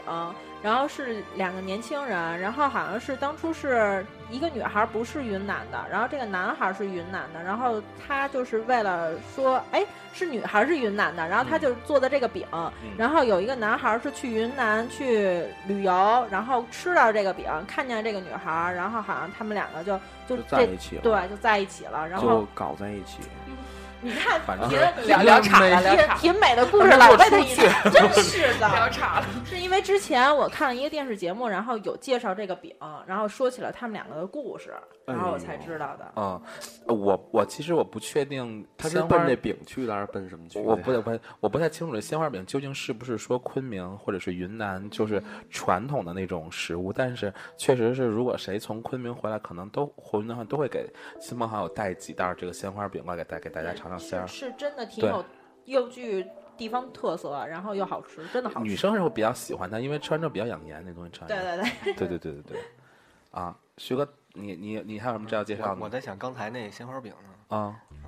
[0.62, 12.46] 然后是两个年轻人，然后好像是当初是一个女孩不是云南的，然后这个男孩是云南的，然后他就是为了说，哎，是女孩是云南的，然后他就做的这个饼，
[12.98, 19.98] 然后有一个男孩是去云南去旅游，然后吃到这个饼，看见这个女孩，然后好像他们两个就
[20.28, 23.20] 就就在一起了，对就在一起了，然就后搞在一起。
[24.02, 24.70] 你看反正
[25.06, 28.68] 聊聊岔了，聊挺岔了，挺美的故事老被他一打，真是的。
[28.70, 29.26] 聊岔了。
[29.46, 34.74] 是因为之前我看了一个电视节目，然后有介绍这个饼，然后说起了他们两个的故事，
[35.06, 36.12] 然后我才知道的。
[36.16, 36.42] 嗯，
[36.88, 40.60] 我我其实我不确定他是奔这饼去的，还是奔什么去？
[40.60, 50.88] 我不不我不太清楚这鲜花饼究竟是不是说昆明或者是云南就是传统的那种食物，但是确实是如果谁从昆明回来，可能都回云南都会给
[51.20, 54.48] 亲朋好友带几袋这个鲜花饼过来给带给大家尝尝鲜儿是。
[54.48, 55.24] 是真的挺有
[55.66, 56.26] 又具
[56.58, 58.62] 地方特色，然后又好吃，真的好吃。
[58.66, 61.22] 女生是会比较喜欢它，因为吃完之后比较养颜，那东西吃。
[61.28, 62.60] 对对对，对对对对对，
[63.32, 65.78] 啊，徐哥，你你你还有什么这要介绍的吗？
[65.82, 67.12] 我我在想刚才那鲜花饼
[67.50, 67.58] 呢，啊，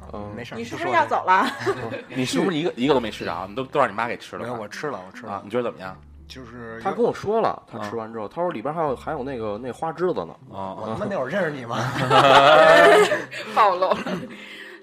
[0.02, 0.82] 啊嗯没事，你是不？
[0.82, 1.46] 是要走了？
[2.16, 3.46] 你是不是一个一个都没吃着？
[3.48, 4.44] 你都都让你妈给吃了？
[4.44, 5.96] 没有，我吃了，我吃了啊，，你觉得怎么样？
[6.28, 10.36] 就是他跟我说了，他啊吃完之后，他说里边还有还有那个那花枝子呢。
[10.54, 11.78] 啊我他妈那会儿认识你吗？
[13.56, 13.98] 暴露了。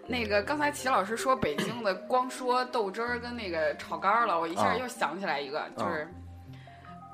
[0.08, 4.76] 那个刚才齐老师说北京的，光说豆汁儿跟那个炒肝儿了，我一下啊。
[4.76, 6.08] 又想起来一个，就是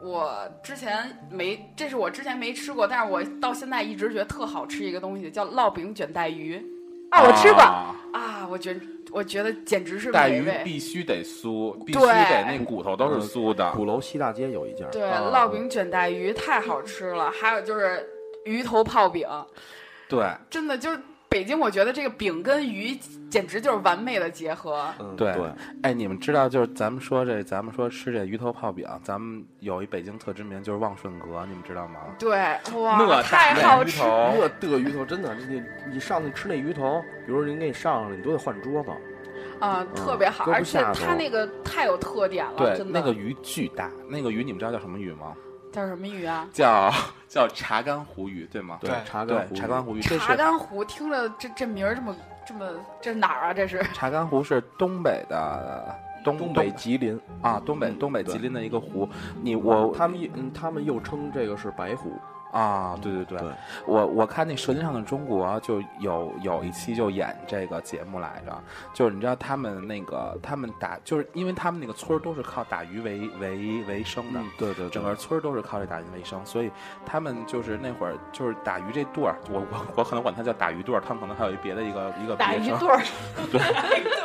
[0.02, 6.56] 我之前没，这是我之前没吃过，但是我到现在一直觉得特好吃一个东西，叫烙饼卷带鱼
[7.10, 8.74] 啊，我吃过，啊啊，我觉
[9.12, 10.50] 我觉得简直是带鱼。
[10.64, 13.70] 必须得酥，必须得那骨头都是酥的。
[13.72, 15.20] 鼓楼西大街有一家，对，啊。
[15.32, 18.06] 烙饼卷带鱼太好吃了，还有就是
[18.44, 19.28] 鱼头泡饼，
[20.08, 20.26] 对。
[20.50, 20.98] 真的就是
[21.32, 22.94] 北京，我觉得这个饼跟鱼
[23.30, 24.86] 简直就是完美的结合。
[24.98, 25.50] 嗯，对对，
[25.82, 32.00] 哎，你们知道，就是咱们说这，咱们说吃这鱼头泡饼，咱们有一北京特知名，就是旺顺阁，你们知道吗？
[32.18, 32.36] 对，
[32.70, 34.02] 那哇，太好吃。
[34.02, 38.90] 那这个鱼头真的，你你上去吃那鱼头，比如人给你上了，你都得换桌子。
[39.58, 43.00] 啊，特别好，而且它那个太有特点了，对，真的。
[43.00, 45.32] 那个鱼巨大，那个鱼你们知道叫什么鱼吗？
[45.72, 46.46] 叫什么鱼啊？
[46.52, 46.92] 叫
[47.26, 48.78] 叫查干湖鱼，对吗？
[48.80, 52.14] 对对茶干，湖，查干湖鱼，这是茶干湖，听着这这名儿这么
[52.46, 53.54] 这么，这是哪儿啊？
[53.54, 59.08] 这是查干湖是东北的东东北吉林，啊，东北嗯东北吉林的一个湖。
[59.40, 62.12] 你我他们一嗯，他们又称这个是白湖。
[62.52, 63.50] 啊，对对对，对。
[63.86, 68.62] 我我看那《舌尖上的中国》就有有一期就演这个节目来着，
[68.92, 74.38] 就是你知道他们那个他们打，就是因为他们那个村儿都是靠打鱼为为为生的。
[74.40, 76.70] 嗯，对对，整个村儿都是靠这打鱼为生，所以
[77.06, 82.76] 他们就是那会儿就是打鱼这队儿，我我我可能管他叫打鱼队儿，他们可能还有一别的一个一个打别称。
[82.76, 83.00] 鱼对儿，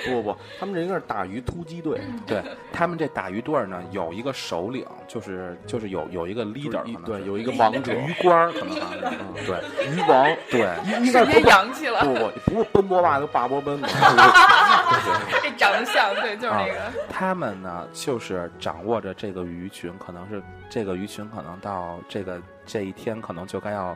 [0.06, 10.68] 不不不，他们这应该是打鱼突击队，对他们这打鱼队呢，有一个首领，就是就是有有一个 leader，可能对有一个王者，鱼官，可能对鱼王，对。
[10.86, 13.88] 应应该瞬间不洋气了，不不不是奔波霸就霸波奔嘛，
[15.42, 16.74] 这长得像，对，就是那个。
[17.08, 23.94] 他们呢，就是掌握着这个鱼群，可能是这个鱼群，可能到这个这一天，可能就该要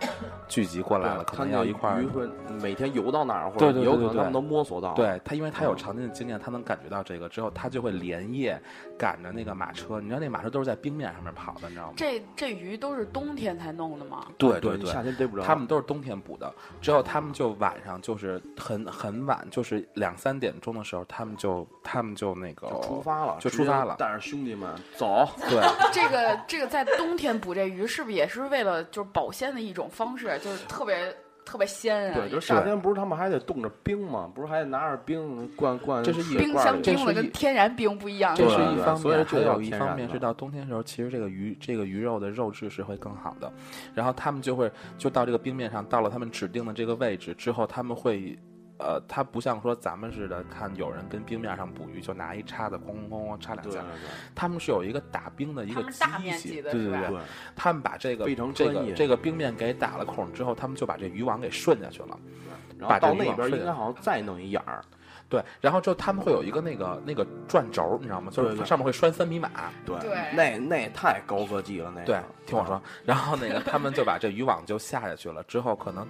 [0.48, 2.06] 聚集过来了，可能要一块儿鱼。
[2.06, 2.28] 会
[2.60, 4.94] 每天游到哪儿，或者有可能他们能摸索到。
[4.94, 8.60] 对他，因为他有长期的经验，他能感觉到这个之后，他就会连夜
[8.98, 10.00] 赶着那个马车。
[10.00, 11.94] 你知道那马车都是在冰面上面跑的，你知道吗？
[11.96, 14.26] 这这鱼都是冬天才弄的吗？
[14.38, 15.42] 对对，对夏天逮不着。
[15.42, 25.28] 他们都是冬天捕的，之后他们就晚上就是很很晚，就是两三点钟的时候，他们就他们就那个就出发了，就出发了带着兄弟们走。
[25.48, 30.38] 对，这个这个在冬天捕这鱼，是不是也是为了就是保鲜的一种方式？
[30.42, 32.14] 就是特别特别鲜啊！
[32.14, 34.30] 对，就是夏天不是他们还得冻着冰吗？
[34.34, 38.34] 不是还得拿着冰灌灌这是一冰箱这是一冰了跟天然冰不一样。
[38.34, 43.52] 这是一方面，所以还有一方面是到冬天的时候，其实这个鱼这个鱼肉的肉质是会更好的。
[43.94, 48.38] 然后他们就会就到这个冰面上，到了他们指定的这个位置之后，他们会。
[48.84, 53.80] 呃，它不像说咱们似的，看有人跟冰面上捕鱼，就拿一叉子咣咣咣插两下。
[53.80, 57.18] 对对他们是有一个打冰的一个机器，大面积的对对对
[57.56, 62.18] 他们把这个非常这个这个冰面给打了孔之后，他们就把这渔网给顺下去了。
[62.78, 64.84] 然把这后到那边应该好像再弄一眼儿。
[65.26, 68.30] 对，然后就他们会有一个那个那个转轴，你知道吗？
[68.30, 69.48] 就对对是上面会拴三匹马。
[69.86, 72.06] 对对那那太高科技了，那个。
[72.06, 76.06] 对，听我说，然后那个他们就把这渔网就下下去了，之后可能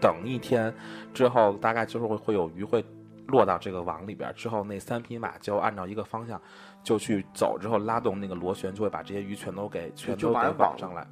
[0.00, 0.72] 等一天
[1.12, 2.84] 之后，大概就是会会有鱼会
[3.28, 6.40] 落到这个网里边，之后那三匹马就按照一个方向
[6.82, 11.06] 就去走，之后拉动那个螺旋，就会把这些鱼全都给全都给就把网网上来，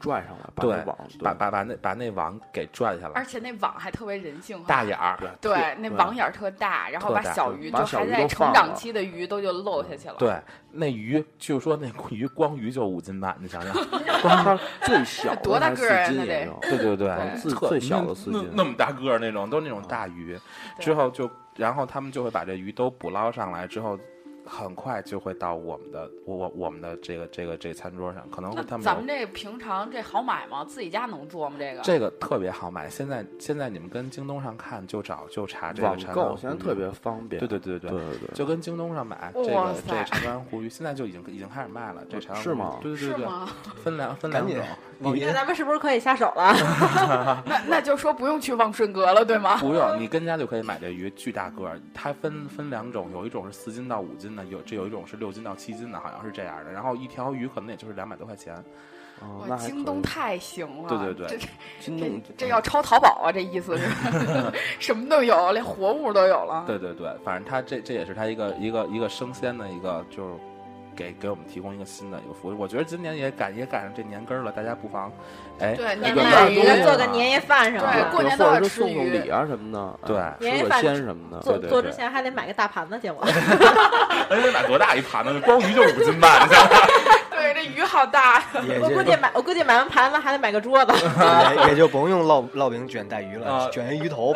[0.00, 10.14] 拽上来，把那网，把把把那把那网给拽下来，而且那网还特别人性化，大眼儿，对对，那网眼儿特大，然后把小鱼就还在成长期的鱼都就漏下去了。
[10.18, 13.74] 对，那鱼就说那鱼光鱼就五斤半，你想想，
[14.22, 20.38] 光它最小的多大个儿啊那得四斤也有对对对对，最小的四斤那那么大个儿那种，都是那种大鱼。
[20.78, 23.98] 之后就，然后他们就会把这鱼都捕捞上来，之后
[24.48, 30.64] 很快就会到我们的我我我们的这个这个这个餐桌上，可能那他们咱们这平常这好买吗？
[30.64, 31.56] 自己家能做吗？
[31.58, 32.88] 这个这个特别好买。
[32.88, 37.38] 现在现在你们跟京东上看就找就查这个网购现在特别方便。
[37.38, 42.02] 对对对对对对对，就跟京东上买这个这个长干湖鱼，现在就已经已经开始卖了。
[42.08, 44.56] 这长干湖鱼是吗对对对对，分两分两种。
[45.00, 46.52] 网银那咱们是不是可以下手了？
[47.46, 49.56] 那那就说不用去望顺阁了，对吗？
[49.58, 51.78] 不用，你跟家就可以买这鱼，巨大个儿。
[51.94, 56.72] 它分分两种，有一种是四斤到五斤的，有这有一种是六斤到七斤的，好像是这样的。
[56.72, 58.54] 然后一条鱼可能也就是两百多块钱。
[59.20, 61.48] 哦，那哇，京东太行了，对对对这这
[61.80, 63.88] 京东这这要抄淘宝啊，这意思是
[64.78, 66.62] 什么都有，连活物都有了。
[66.68, 70.34] 对对对，反正它这这也是它一个一个一个生鲜的一个就是
[70.98, 72.56] 给给我们提供一个新的一个服务。
[72.58, 75.12] 我觉得今年也赶也赶上这年根儿了，大家不妨
[75.60, 78.08] 哎对，年年年鱼做个年夜饭什么对的。
[78.10, 83.22] 过年都要吃鱼送送礼啊什么的，对哎年夜饭吃个鲜什么的，做做之前还得买个大盘子去我。
[84.28, 85.38] 哎，得买多大一盘子？
[85.40, 86.46] 光鱼就五斤半，
[87.30, 88.42] 对，这鱼好大。
[88.82, 90.92] 我估计买我估计买完盘子还得买个桌子。
[91.62, 94.34] 也也就甭用烙烙饼卷带鱼了，啊卷一鱼头，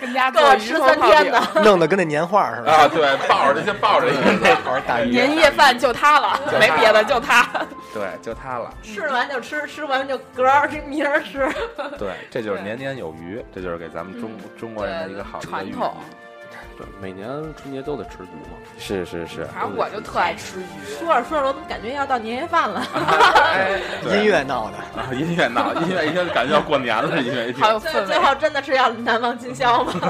[0.00, 1.40] 跟家我吃三天的。
[1.62, 2.70] 弄得跟那年画似的。
[2.70, 7.42] 啊，对，抱着这些抱着一个，那头大鱼，年夜饭就它了，没别的，就它。
[7.92, 8.72] 对，就它了。
[8.82, 11.48] 吃完就吃，吃完就嗝儿，这明儿吃。
[11.98, 15.94] 对，这就是年年有余，这就是给咱们中中国人的一个好传统。
[16.78, 17.28] 对，每年
[17.60, 18.56] 春节都得吃鱼嘛。
[18.78, 20.64] 是是是，反正我就特爱吃鱼。
[21.00, 22.86] 说着说着，我怎么感觉要到年夜饭了？
[23.52, 27.72] 哎，音乐闹的，啊，音乐闹，音乐一听感觉要过年了，音乐一听好。
[27.72, 29.92] 有氛围，最最后真的是要难忘今宵吗？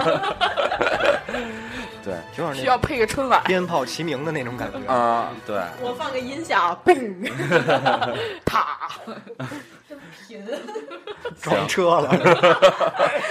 [2.05, 2.15] 对
[2.55, 3.43] 需要配个春晚。
[3.45, 4.93] 鞭炮齐鸣的那种感觉。
[4.93, 7.31] 啊，对，我放个音响，嘣，
[8.45, 8.91] 啪！
[11.41, 12.09] 撞车了，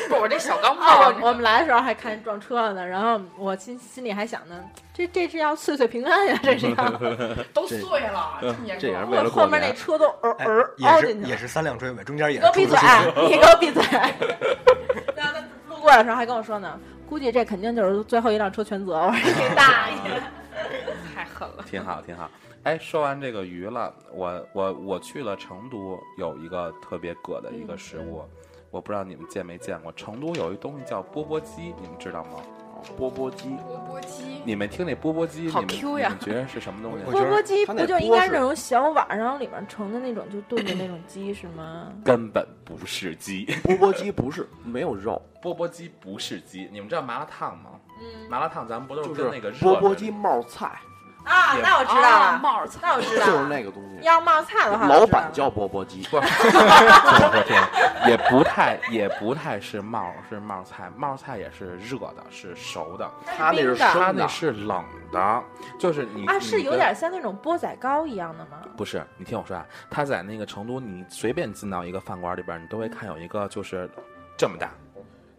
[0.09, 4.55] 不， 我这小钢哦，炮我我们来的时候还看撞车了呢，然后我心心里还想呢，
[4.93, 6.75] 这这是要岁岁平安呀，这是要。
[7.53, 9.71] 都碎了，这么严这也是重为了过后后面那。
[9.73, 11.27] 车都呃哎呃也是凹进去了。
[11.29, 12.77] 也是三辆追尾，中间也你给我闭嘴！
[13.29, 13.83] 你给我闭嘴！
[15.15, 15.39] 然后他
[15.69, 18.93] 路过的时候还跟我说呢，估计这肯定就是最后一辆车全责。
[18.97, 20.21] 我说你大爷！
[21.15, 21.63] 太狠了。
[21.65, 22.29] 挺好，挺好。
[22.63, 28.23] 哎，说完这个鱼了，我我我去了成都，有一个特别葛的一个食物，
[28.69, 29.91] 我不知道你们见没见过。
[29.93, 32.41] 成都有一东西叫钵钵鸡，你们知道吗？
[32.97, 37.03] 钵钵鸡，钵钵鸡，你们听那钵钵鸡，好你们 Q 呀你们觉得是什么东西？
[37.11, 41.91] 钵钵鸡不就应该是那种小碗，然后里面盛的那种就炖的那种鸡是吗？
[42.05, 46.69] 根本不是鸡，钵钵鸡不是没有肉，钵钵鸡不是鸡。
[46.71, 47.71] 你们知道麻辣烫吗？
[47.99, 50.79] 嗯麻辣烫咱们不都是跟那个热钵钵鸡冒菜，
[51.27, 53.47] 啊，那我知道啊了，帽子那我知道就是。
[53.47, 53.87] 那个东西。
[54.01, 56.21] 要冒菜的话，老板叫钵钵鸡，不，我
[57.31, 57.61] 说天，
[58.07, 64.11] 也不太也不太是冒是冒菜，冒菜也是热的，是熟的，他那是冰的生的，它。
[64.11, 65.43] 那是冷的，
[65.79, 68.59] 就是你啊，是有点像那种钵仔糕一样的吗？
[68.77, 73.89] 不是，你听我说啊，他在那个成都，你随便进到一个饭馆里边，你都会看有一个就是
[74.37, 74.69] 这么大，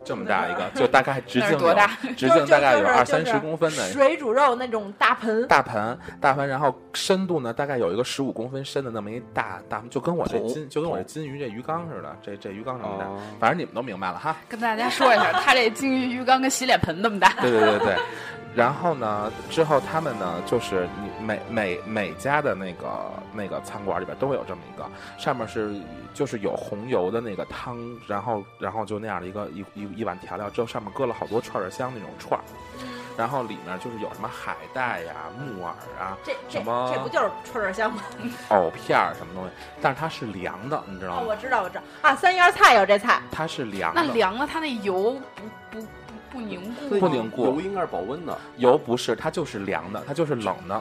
[0.09, 1.91] 这么大一个，就大概直径有多大？
[2.17, 14.35] 直径大概有二三十公分的水煮肉那种大盆，大盆，大盆，然后深度呢大概有一个十五公分深的那么一大大，就跟我这金就跟我这金鱼这鱼缸似的，这这鱼缸这么大，哦反正你们都明白了哈。
[14.49, 17.35] 跟大家说一下，他这金鱼鱼缸跟洗脸盆那么大。
[17.43, 17.97] 对对对对。
[18.55, 22.89] 然后呢，之后他们呢，就是你每每每家的那个
[23.33, 24.85] 那个餐馆里边都会有这么一个，
[25.19, 25.77] 上面是
[26.15, 27.79] 就是有红油的那个汤，
[28.09, 32.45] 然后然后就那样的一个一一一碗调料，之后上面搁了好多串串香那种串儿，
[33.17, 38.01] 然后里面就是有什么海带呀、木耳啊、这这什么这不就是串串香吗？
[38.51, 39.51] 藕片儿什么东西，
[39.83, 41.23] 但是它是凉的，你知道哦，吗？
[41.27, 41.83] 我知道，我知道。
[42.01, 45.89] 啊，三叶菜有这菜，它是凉的，那凉了，它那油不不不
[46.31, 47.01] 不凝固吗？
[47.01, 47.45] 不凝固。
[47.47, 50.81] 油应该是保温的，油不是，它就是凉的，它就是冷的，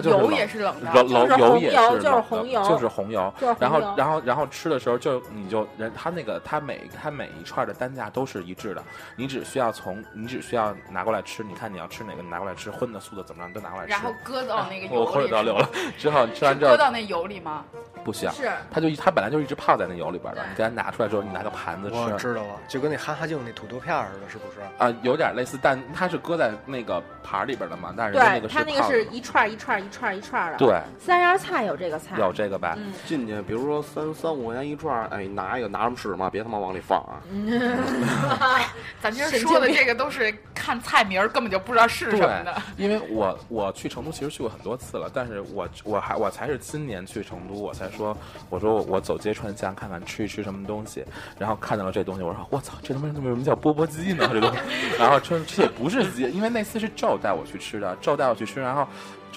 [0.00, 0.92] 它就是油也是冷的。
[0.92, 3.34] 冷就是冷油也红油就是红油就是红油。
[3.58, 8.82] 然后，然后，然后吃的时候就你就人他那个他每他每一串的单价都是一致的，
[9.16, 13.90] 你只需要从你只需要拿过来吃，你看你要吃哪个，你拿过来吃，荤的素的怎么样都拿过来吃。
[13.90, 15.68] 然后搁到那个我油里，口水都要流了。
[15.96, 17.64] 之后吃完之后搁到那油里吗？
[18.04, 21.96] 不需要，是它就它本来就一直泡在那油里边的，你给它拿出来之后，你拿个盘子吃。
[21.96, 24.60] 我知道了，就跟那哈哈镜那土豆片儿似的，是不是？
[24.78, 32.74] 啊、有点类似，但它是搁在那个盘里边的嘛，但是那个对，它那个是一串一串儿一串一串的。，对，三样菜有这个菜，有这个吧？
[32.76, 37.22] 嗯，进去比如说三三五块钱一串，哎，拿一个拿什么吃嘛，别他妈往里放啊！
[39.00, 42.54] 咱今儿说的这个都是看菜名，根本就不知道是什么的。
[42.76, 48.16] 因为我我去成都其实去过很多次了，但是我我还我才是今年去成都，我才说
[48.50, 51.04] 我说我我走街串巷看看吃一吃什么东西，
[51.38, 54.28] 然后看到了这东西，我说我操，这他妈为什么叫钵钵鸡呢？
[54.32, 54.58] 这东西，
[54.98, 58.86] 然后这这也不是鸡，因为那次是赵带我去吃的，赵带我去吃，然后。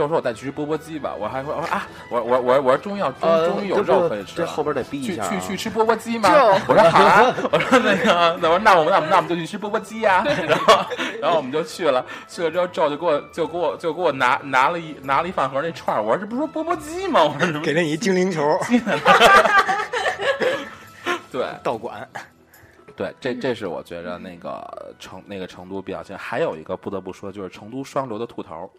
[0.02, 5.30] 宙说：“我带你去吃钵钵鸡吧。”我还说：“我说啊，我我我我说终于要终终于有肉可以吃了。”这后边得逼去一下、啊。
[5.30, 6.30] 去去吃钵钵鸡吗？
[6.68, 10.86] 我说好啊，我说那个，那我说那我们那我们那我们就去吃钵钵鸡呀、 然后
[11.22, 17.24] 然后我们就去了，去了之后赵就给我就给我就给我拿拿了一拿了一饭盒那串儿，我说这不是钵钵鸡吗？
[17.24, 17.62] 我说什么？
[17.66, 18.42] 给了你一精灵球，
[21.32, 22.08] 对道馆。
[22.94, 28.70] 对，这这是我觉着那个成那个成都比较近，还有一个不得不说就是成都双流的兔头。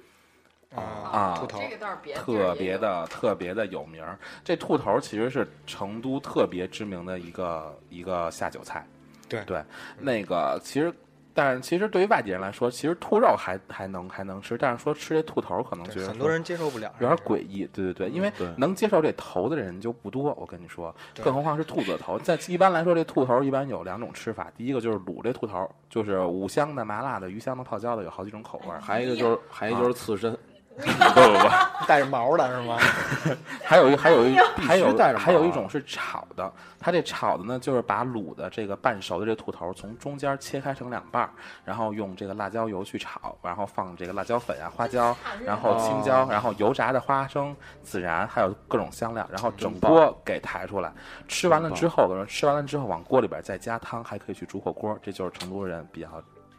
[0.74, 4.18] 啊兔头这个倒是别特别的特别的有名儿。
[4.44, 8.86] 这兔头其实是成都特别知名的一个一个下酒菜。
[9.28, 9.62] 对对，
[9.98, 10.92] 那个其实
[11.34, 17.66] 但是其实对于外地人来说，其实兔肉还还能还能吃，但是说吃这兔头可能觉得很多人接受不了，有点诡异。
[17.72, 22.18] 对对对，因为能接受这头的人就不多，我跟你说，更何况是兔子头。
[22.18, 28.78] 在一般来说，这兔头一般有两种吃法，第一个就是卤这兔头，就是五香的、麻辣的、鱼香的、泡椒的，有好几种口味儿。
[28.78, 30.36] 还有一个就是还有一个就是刺身，
[30.76, 31.48] 不不不，
[31.86, 32.78] 带着毛的是吗？
[33.64, 36.50] 还有一还有一还有必须带着还有毛啊一种是炒的，
[36.80, 41.30] 它这炒的呢，就是把卤的这个半熟的这兔头从中间切开成两半儿，
[41.64, 45.14] 然后用这个辣椒油去炒，然后放这个辣椒粉啊、花椒，
[45.44, 47.54] 然后青椒，然后油炸的花生、
[47.84, 50.92] 孜然，还有各种香料，然后整锅给抬出来。
[51.28, 56.08] 吃完了之后，吃完了之后往锅里边再加汤，还可以去煮火锅，这就是成都人比较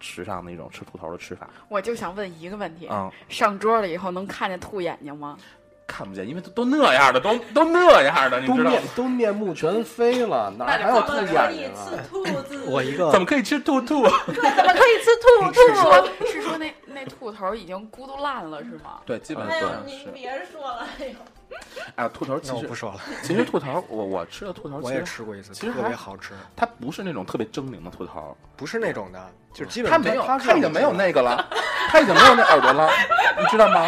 [0.04, 1.49] 时尚的一种吃兔头的吃法。
[1.70, 5.38] 我就想问一个问题：嗯，上桌了以后能看见兔眼睛吗？
[5.86, 8.82] 看不见，因为都都那样的，都都那样的，你都知道吗面？
[8.96, 11.88] 都面目全非了，哪还有兔怎么可以眼睛啊？
[11.90, 12.64] 吃兔子？
[12.68, 14.04] 我一个怎么可以吃兔兔？
[14.28, 15.76] 对，怎么可以吃兔是兔？
[15.82, 19.00] 说， 是说那那兔头已经咕嘟烂了是吗？
[19.06, 19.96] 对，基本哎呦，上是。
[19.96, 21.14] 您别说了，哎呦，
[21.96, 29.20] 哎，兔头其实不说了，其实兔头，我我吃的兔头，我也吃过一次，其实特别好吃，它不是那种特别狰狞的兔头，不是那种的，
[29.54, 31.46] 就是基本它没有，上它它已经没有那个了，
[31.90, 32.90] 它已经没有那耳朵了，
[33.38, 33.88] 你知道吗？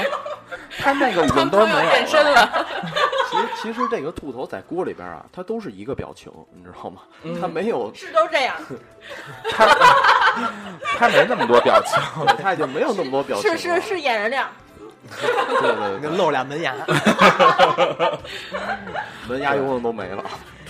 [0.86, 2.68] 它那个已经都没有变身了，
[3.32, 7.02] 其实其实这个兔头在锅里边啊，它都是一个表情，你知道吗？
[7.42, 8.56] 它没有，是都这样，
[9.50, 9.66] 它
[10.96, 12.00] 它没那么多表情。
[12.38, 13.58] 它已经没有那么多表情了。
[13.58, 14.48] 是是是演员亮，
[15.20, 16.76] 对对对，那露俩门牙，
[19.28, 20.24] 门牙油都没了。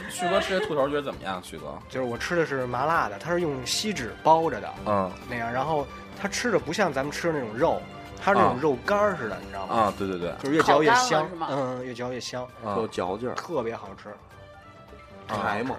[0.09, 1.41] 旭哥吃这兔头觉得怎么样？
[1.43, 5.86] 旭哥，就是我吃的是麻辣的，它是用锡纸包着的嗯那样，然后
[6.18, 7.82] 它吃着不像咱们吃的那种肉，
[8.22, 9.76] 它是那种啊肉干儿似的，你知道吗？
[9.76, 14.09] 啊，对对对，就是越嚼越香，嗯，越嚼越香，啊有嚼劲儿，特别好吃，
[15.28, 15.76] 柴嘛。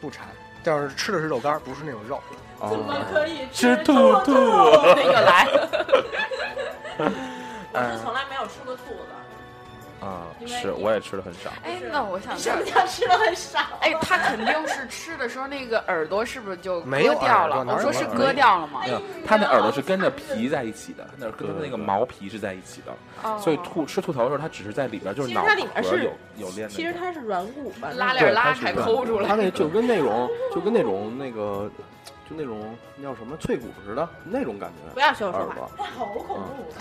[0.00, 0.22] 不柴。
[0.64, 2.20] 但是吃的是肉干儿，不是那种肉。
[2.60, 3.92] 怎么哦，可以吃兔
[4.24, 4.32] 兔。
[4.32, 5.68] 又 来了。
[7.74, 9.11] 我是从来没有吃过兔子，
[10.02, 11.50] 啊，是我也吃的很少。
[11.64, 13.60] 哎，那我想什么，叫吃的很少？
[13.80, 17.64] 哎，他肯定是吃的时候那个耳朵是不是就没有割掉了？
[17.64, 18.88] 我说是割掉了吗哎？
[18.88, 22.92] 没有，他那耳朵是跟着皮在一起的，那跟那个毛皮是在一起的，
[23.22, 26.92] 哦所以兔吃兔头的时候，它只是在里边，就是脑它里面是壳有有练其实。
[26.92, 27.90] 它是软骨吧？
[27.96, 29.34] 拉链拉开抠出来它。
[29.34, 31.70] 那就跟那种就跟那种那个
[32.28, 34.92] 就那种那叫什么脆骨似的那种感觉。
[34.94, 36.72] 不要说说耳话朵，好恐怖，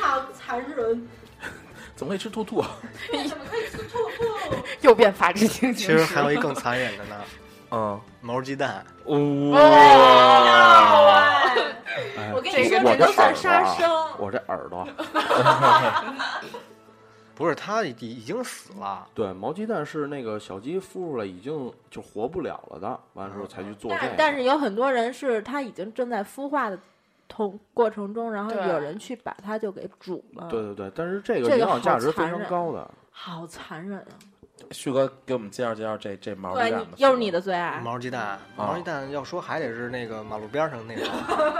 [0.00, 1.08] 好残忍！
[1.98, 2.62] 怎么可以吃兔兔？
[3.28, 4.56] 怎么可以吃兔兔？
[4.82, 6.06] 又变法制进其行时。
[6.06, 7.16] 实还有一更残忍的呢，
[7.72, 8.86] 嗯，毛鸡蛋。
[9.06, 9.58] 哇！
[12.16, 13.90] 哎我跟你说，这都算杀生。
[14.16, 14.86] 我这耳朵，
[17.34, 19.04] 不是，它已已经死了。
[19.12, 24.14] 对，毛鸡蛋是那个小鸡孵出来已经就活不了了的，完了之后才去做这个。
[24.16, 26.78] 但是有很多人是他已经正在孵化的
[27.28, 32.90] 同过程中，然后有人去把它就给煮了，对对对，但是这个营养价值非常高的。
[33.10, 34.14] 好残忍啊！
[34.72, 36.86] 旭哥给我们介绍介绍这这毛鸡对，蛋吧。
[36.96, 37.80] 又是你的最爱。
[37.82, 41.06] 毛鸡蛋，毛鸡蛋要说还得是那个马路边上那种，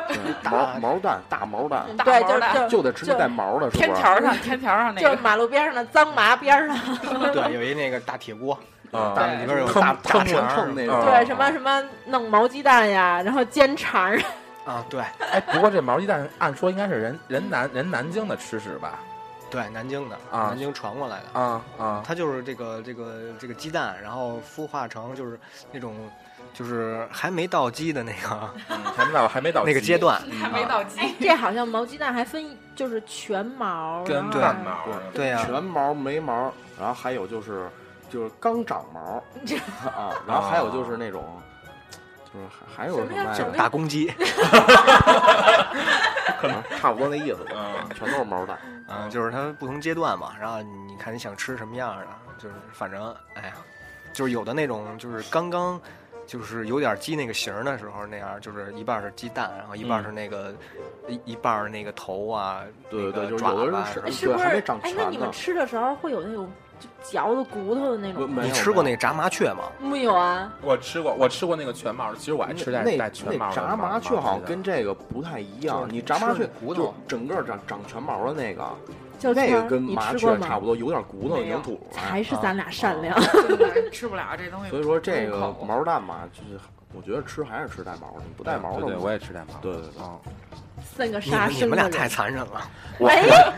[0.09, 3.87] 对大毛毛蛋，大毛蛋，对，大毛蛋就就就得吃那带毛的，是不是？
[3.87, 5.23] 天桥上，天桥上那就是个。
[5.23, 6.77] 马路边上的脏麻边上，
[7.33, 8.53] 对，有一那个大铁锅，
[8.93, 10.95] 啊大里边有大大肠那种。
[10.95, 14.21] 啊对，什么什么弄毛鸡蛋呀，然后煎肠儿，
[14.69, 15.01] 啊，对
[15.33, 18.99] 哎，不过这毛鸡蛋按说应该是人人南人南京的吃食吧？
[19.51, 21.41] 对，南京的，啊南京传过来的。
[21.41, 25.41] 啊啊它就是这个这个这个鸡蛋，然后孵化成就是
[25.73, 25.97] 那种
[26.53, 32.45] 就是还没到鸡的那个嗯还没到还没到那个阶段，还没到 鸡，哎，这好像毛鸡蛋还分
[32.77, 34.77] 就是全毛，跟然后半毛
[35.15, 37.67] 对呀全毛、没毛，然后还有就是
[38.11, 39.01] 就是刚长毛
[39.97, 41.25] 啊，然后还有就是那种。
[42.33, 43.57] 就是还还有什么？
[43.57, 44.07] 大公鸡，
[46.41, 48.59] 可能差不多那意思吧，嗯全都是毛蛋。
[48.89, 52.07] 嗯，就是它不同阶段嘛，然后你看你想吃什么样的，
[52.39, 53.55] 就是反正哎呀，
[54.13, 55.81] 就是有的那种就是刚刚
[56.27, 60.55] 就是有点鸡那个形儿的时候那样，就是一半是鸡蛋，然后一半是那个、
[61.07, 64.39] 一一半儿那个头啊，对对，那个就是有的人爪是子哎是不是？
[64.39, 65.33] 对还没长哎，那你们呢。
[65.33, 66.51] 吃的时候会有那种
[66.81, 69.65] 就嚼的骨头的那种你吃过那个炸麻雀吗？
[69.81, 70.51] 没有啊？
[70.63, 75.87] 我吃过，我吃过那个全毛的，其实我爱吃带那带全毛的那炸麻雀好像跟这这个不太一样就。
[75.87, 78.65] 是你炸麻雀骨头就整个长长全毛的那个，
[79.19, 80.15] 就那个跟麻？
[80.15, 82.03] 雀差不多，有点骨头有经吐出来。
[82.03, 83.21] 还是咱俩善良。
[83.91, 84.71] 吃不了这东西。
[84.71, 86.61] 所以说这个毛蛋嘛，就是
[86.95, 89.55] 我觉得吃还是吃带毛的，不带毛的对对，我也吃带毛。
[89.61, 90.03] 对对对
[90.99, 92.09] 嗯，三个你杀生你们俩太。
[92.09, 92.69] 残忍了，
[92.99, 93.09] 我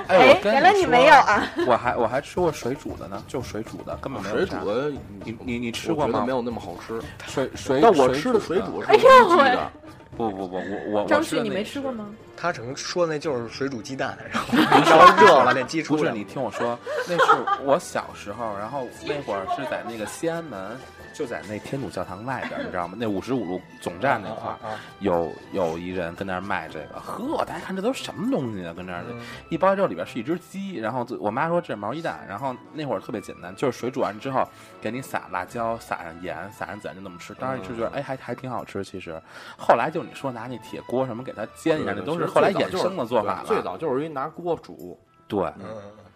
[0.08, 1.46] 哎原来你没有啊？
[1.66, 4.64] 我还我还吃过水煮的呢，就水煮的，根本没有水煮。
[4.66, 4.90] 的，
[5.24, 6.30] 你你你吃过吗没？
[6.32, 7.00] 有那么好吃。
[7.26, 9.72] 水水，但我吃的水水煮是哎呦喂有机的，
[10.16, 10.62] 不不不，我
[10.92, 12.06] 我我张旭，你没吃过吗？
[12.36, 16.00] 他可能说的那就是水煮鸡蛋，然后然后热了那鸡出来。
[16.02, 16.78] 不是你听我说，
[17.08, 17.32] 那是
[17.64, 20.76] 我小时候，然后那会儿是在那个西安门，
[21.20, 22.96] 就在那天主教堂外边， 你知道吗？
[22.98, 28.72] 那五十五路总站那块儿，啊，有有一人跟那儿卖这个，呵，大家看这都什么东西啊？
[28.72, 34.42] 跟那儿嗯一包之后里边是一只鸡，然后我妈说这是毛鸡蛋，然后那会儿特别简单，就是水煮完之后
[34.80, 39.20] 给你撒辣椒，撒上盐，撒上孜然就那么吃，当时一吃觉得哎还还挺好吃，其实
[39.58, 43.44] 后来就你说拿那铁锅什么给它煎一下，那都是后来衍生的做法了。
[43.46, 44.98] 最早就是一拿锅煮，
[45.28, 45.66] 对，嗯，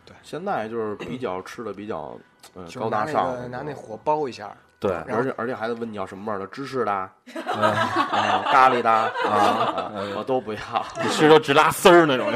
[0.07, 2.19] 对，现在就是比较吃的比较
[2.75, 7.11] 高拿那个大上，拿那火包一下，对，而且而且还得问你要什么味儿的，芝士的啊，
[8.53, 10.59] 咖喱的啊，我都不要。
[11.03, 12.31] 你吃都直拉丝儿那种，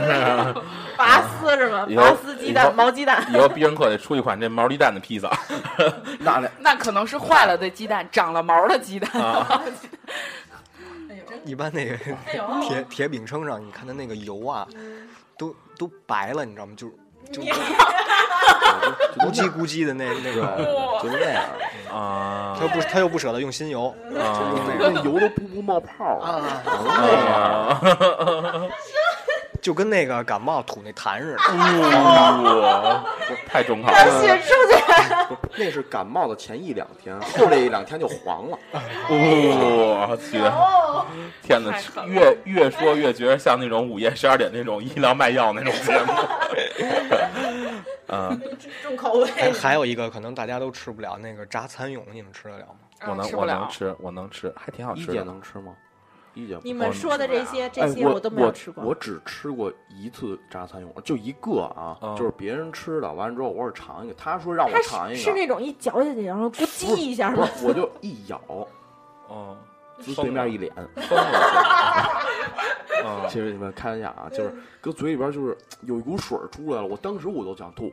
[0.96, 1.86] 拔丝是吗？
[1.94, 3.22] 拔丝鸡蛋、毛鸡蛋。
[3.30, 5.30] 以后必胜客得出一款这毛鸡蛋的披萨
[6.20, 9.10] 那那那可能是坏了的鸡蛋，长了毛的鸡蛋。
[9.22, 9.62] 啊，
[11.44, 11.96] 一般那个
[12.62, 14.66] 铁铁饼铛上，你看它那个油啊，
[15.36, 16.72] 都都白了，你知道吗？
[16.76, 16.88] 就
[17.30, 17.42] 就
[19.18, 20.48] 咕叽咕叽的那那种，
[21.02, 21.44] 就是那样
[21.92, 22.56] 啊。
[22.58, 23.94] 他又不他又不舍得用新油。
[24.16, 24.54] 啊。
[24.78, 27.80] 的，那油都噗噗冒泡啊，啊，啊！
[29.68, 31.42] 就跟那个感冒吐那痰似的。
[32.62, 33.04] 哇，
[33.46, 34.22] 太重口了！
[34.22, 34.78] 写出去。
[35.58, 38.58] 那是感冒的前一两天，后这一两天就黄了。
[38.72, 40.40] 我去，
[41.46, 41.78] 天哪！
[42.06, 46.14] 越越说越觉得像那种午夜十二点那种医疗卖药那种节目。
[48.08, 48.40] 嗯，
[48.82, 49.30] 重口味。
[49.30, 52.78] 还还有一个可能大家都吃不了，那个炸蚕蛹，你们吃得了吗？
[53.06, 53.30] 我能。
[53.32, 55.24] 我能吃，我能吃，还挺好一姐吃的。
[55.24, 55.74] 能吃吗？
[56.38, 58.84] 一姐不你们说的这些这些我都没有吃过。
[58.84, 67.48] 我只吃过一次炸蚕蛹，就一个啊，嗯就是别人吃的，完了之后我是尝一个，他说让我尝一个，是是那种一嚼下去，然后咕叽一下吗？
[67.64, 68.40] 我就一咬，
[69.30, 69.56] 嗯，
[69.98, 70.72] 滋对面一脸。
[70.94, 72.22] 疯了！
[73.04, 77.92] 嗯 其实你们开玩笑啊，就是搁嘴里边就是有一股水出来了，我当时我都想吐。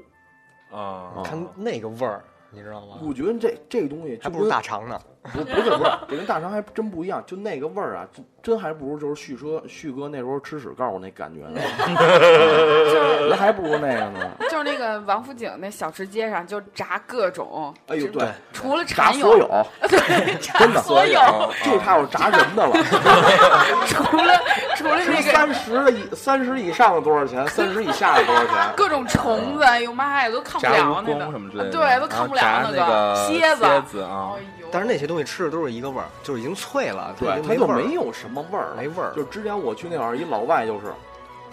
[0.71, 2.97] 啊啊看那个味儿，你知道吗？
[3.01, 4.99] 我觉得这这个东西还不如大肠呢。
[5.33, 14.29] 不不是不是，这跟大肠还真不一样，就那个味儿啊，真真还不如就是旭哥旭哥那时候吃屎告诉我那感觉呢， 就是那还不如那个呢。
[14.51, 19.47] 就是那个王府井那小吃街上就炸各种，哎呦，对，除了炸，所有，
[19.89, 21.19] 对，真的所有，
[21.63, 22.73] 就差我炸人的了。
[23.87, 24.39] 除了
[24.76, 27.47] 除了那个三十以三十以上的多少钱？
[27.47, 28.55] 三十以下的多少钱？
[28.76, 34.34] 各种虫子，哎呦妈呀，都看不了那个，蚣什么之类的，对都看不了那个个蝎子蝎子啊
[34.71, 40.88] 但是那些东西吃的都是一个味儿，就是已经脆了，对，它它就没有什么味儿，没味儿就之前我去那会儿，一老外就是，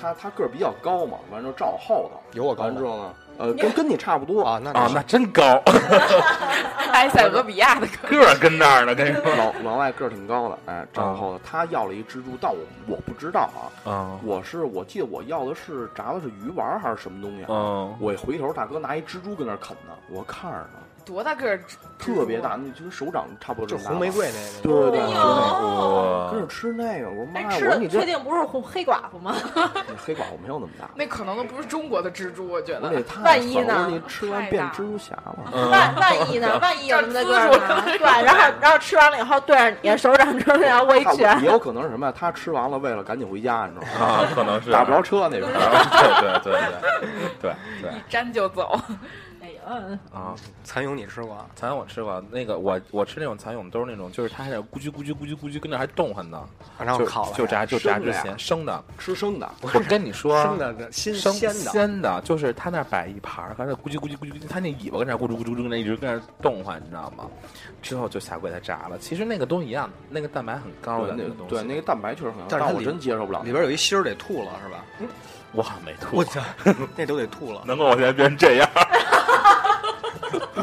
[0.01, 5.43] 他他个儿比较高嘛，完了之后站我后头，有我高吗完了之后呢，呃，跟跟你差不多啊，那啊，那真高，
[6.93, 9.35] 埃塞俄比亚的个儿跟那儿呢，跟你说。
[9.35, 17.49] 老老外个儿挺高的，哎，然后，他要了一蜘蛛，但我我不知道啊，嗯我是我记得我要的是炸的是鱼丸还是什么东西啊？
[17.49, 21.61] 嗯，我一回头，大哥拿一蜘蛛跟那儿啃呢，我看着呢，多大个儿，
[21.99, 23.91] 特别大，那就跟手掌差不多这么大。
[23.91, 24.91] 就红玫瑰那个。
[24.91, 29.35] 对对对，哎就呦那个跟着吃那个，我妈我说你确定不是红黑寡妇吗？
[29.89, 30.89] 你黑寡妇没有那么大。
[30.95, 35.37] 那可能都不是中国的蜘蛛，我觉得万一呢狠了我说你吃完变蜘蛛侠了。
[35.53, 36.59] 嗯万万一呢？
[36.61, 37.83] 万一有那么大个儿呢？
[37.99, 42.15] 对，然后然后吃完了以后对着你的手掌中然后握一拳也，有可能是什么呀？
[42.17, 44.07] 他吃完了，为了赶紧回家，你知道吗？
[44.07, 45.53] 啊，可能是打不着车那边儿。
[46.43, 46.61] 对对对
[47.41, 48.79] 对对一粘就走，
[50.13, 50.35] 啊！
[50.65, 51.47] 蚕蛹你吃过啊？
[51.55, 56.45] 蚕蛹我吃过，那个我我吃那种蚕蛹都是那种，就是它还在咕叽咕叽咕叽咕叽跟那还动唤呢，
[56.79, 58.83] 然后烤了就炸就炸之前生的。
[58.99, 67.25] 吃生的，我跟你说，生的新生鲜的，鲜的，就是他那摆一盘儿，反正咕叽咕叽咕叽他那尾巴跟那咕噜咕噜咕噜那一直跟那动唤，你知道吗？
[67.81, 68.99] 之后就下锅给它炸了。
[68.99, 71.55] 其实那个都一样，那个蛋白很高的，那个东西。
[71.55, 73.43] 对那个蛋白确实很高，但是我真接受不了。
[73.43, 74.85] 里边有一芯儿得吐了是吧？
[75.53, 76.41] 我好像没吐我，操，
[76.97, 77.63] 那都得吐了。
[77.67, 78.69] 难怪我现在变成这样。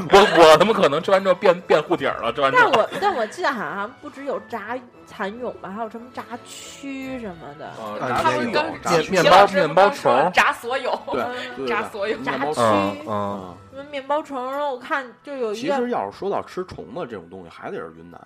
[0.12, 2.72] 我我他妈可能吃完之后变变护体儿了，吃完之后。
[2.72, 7.72] 但我但我记得好像不只有炸蚕蛹吧，还有什么炸蛆什么的。
[7.80, 12.98] 呃，啊炸鱼也有有炸鱼面包面包刚说虫炸所有，对对对炸所有面包炸嗯虫。
[13.02, 18.20] 嗯，嗯，什么面包虫，然后我看就有一个其实要是说到吃虫子这种东西，还得是云南。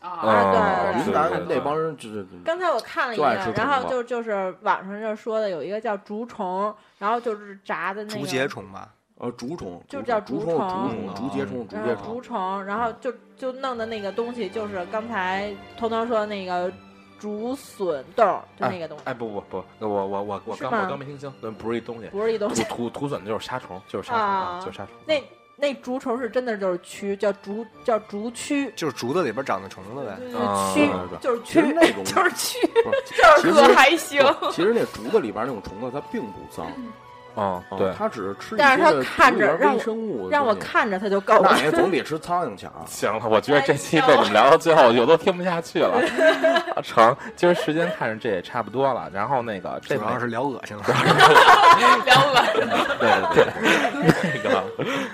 [0.00, 8.88] 啊，对云对对对南那帮人就是刚才我看了一就爱吃个，然后就就是网上就说的有一个叫竹虫，然后就是炸的那竹个节虫吧，
[9.20, 12.20] 呃竹虫，竹就叫竹虫，竹节虫，竹节虫竹。
[12.22, 16.72] 虫，然后就就弄的那个东西就是刚才头头说的那个
[17.18, 22.08] 竹笋豆儿，就那个东西，哎不不不，我我我我刚我刚没听清，那不是一东西。
[22.08, 22.64] 不是一东西。
[22.64, 24.94] 土土土笋就是沙虫，就是沙虫啊就是沙虫。
[25.06, 25.22] 那
[25.56, 30.12] 那竹虫是真的就是蛆，叫竹叫竹蛆，就是竹子里边长的虫子呗。
[30.38, 30.88] 啊蛆
[31.20, 34.22] 就是蛆，那种就是蛆，不是就是可还行。
[34.50, 36.66] 其实那竹子里边那种虫子它并不脏，
[37.40, 37.90] 嗯，啊对。
[37.96, 39.74] 它只是吃一但是他看着让
[40.30, 41.62] 让我东西，看着他就够了那。
[41.62, 42.70] 也总比吃苍蝇强。
[42.86, 45.98] 行了，我觉得这期被你们聊到最后，我都听不下去了。
[46.76, 50.82] 啊成，今儿时间看着这也差不多了，然后那个这主要是聊恶心了。
[52.04, 52.34] 聊恶
[52.98, 53.46] 对对对，
[54.02, 54.64] 那个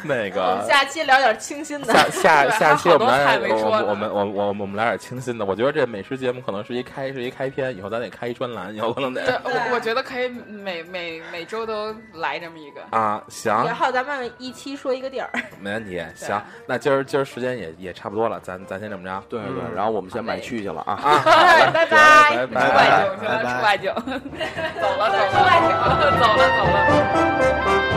[0.02, 1.92] 那个下期聊点清新的。
[1.92, 5.44] 下下对下期我们来我菜没说呢我们我我我们来点清新的。
[5.44, 12.80] 我觉得这美食节目可能是一开是一开篇，以后咱得开一专栏，以后可能对得，我我觉得可以每每每周都来这么一个。
[12.90, 16.04] 啊行然后咱们一期说一个地儿， 没问题。
[16.14, 19.22] 行，那今儿今儿时间也也差不多了，咱咱先这么着。
[19.28, 20.92] 对对，然后我们先买去去了啊。
[20.94, 23.28] 啊，好嘞拜拜拜出拜外景是吧？
[23.28, 23.94] 拜拜出外景，
[24.80, 26.60] 走了走了，出外景了，走了走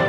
[0.04, 0.09] 了。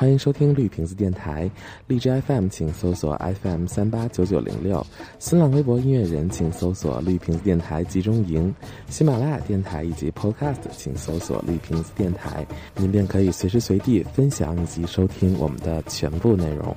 [0.00, 1.50] 欢迎收听绿瓶子电台，
[1.86, 4.82] 荔枝 FM 请搜索 FM 三八九九零六，
[5.18, 8.54] 新浪微博音乐人请搜索绿瓶子电台集中营，
[8.88, 12.46] 喜马拉雅电台以及 Podcast 请搜索绿瓶子电台，
[12.76, 16.74] 您便可以随时随地分享以及收听我们的全部内容。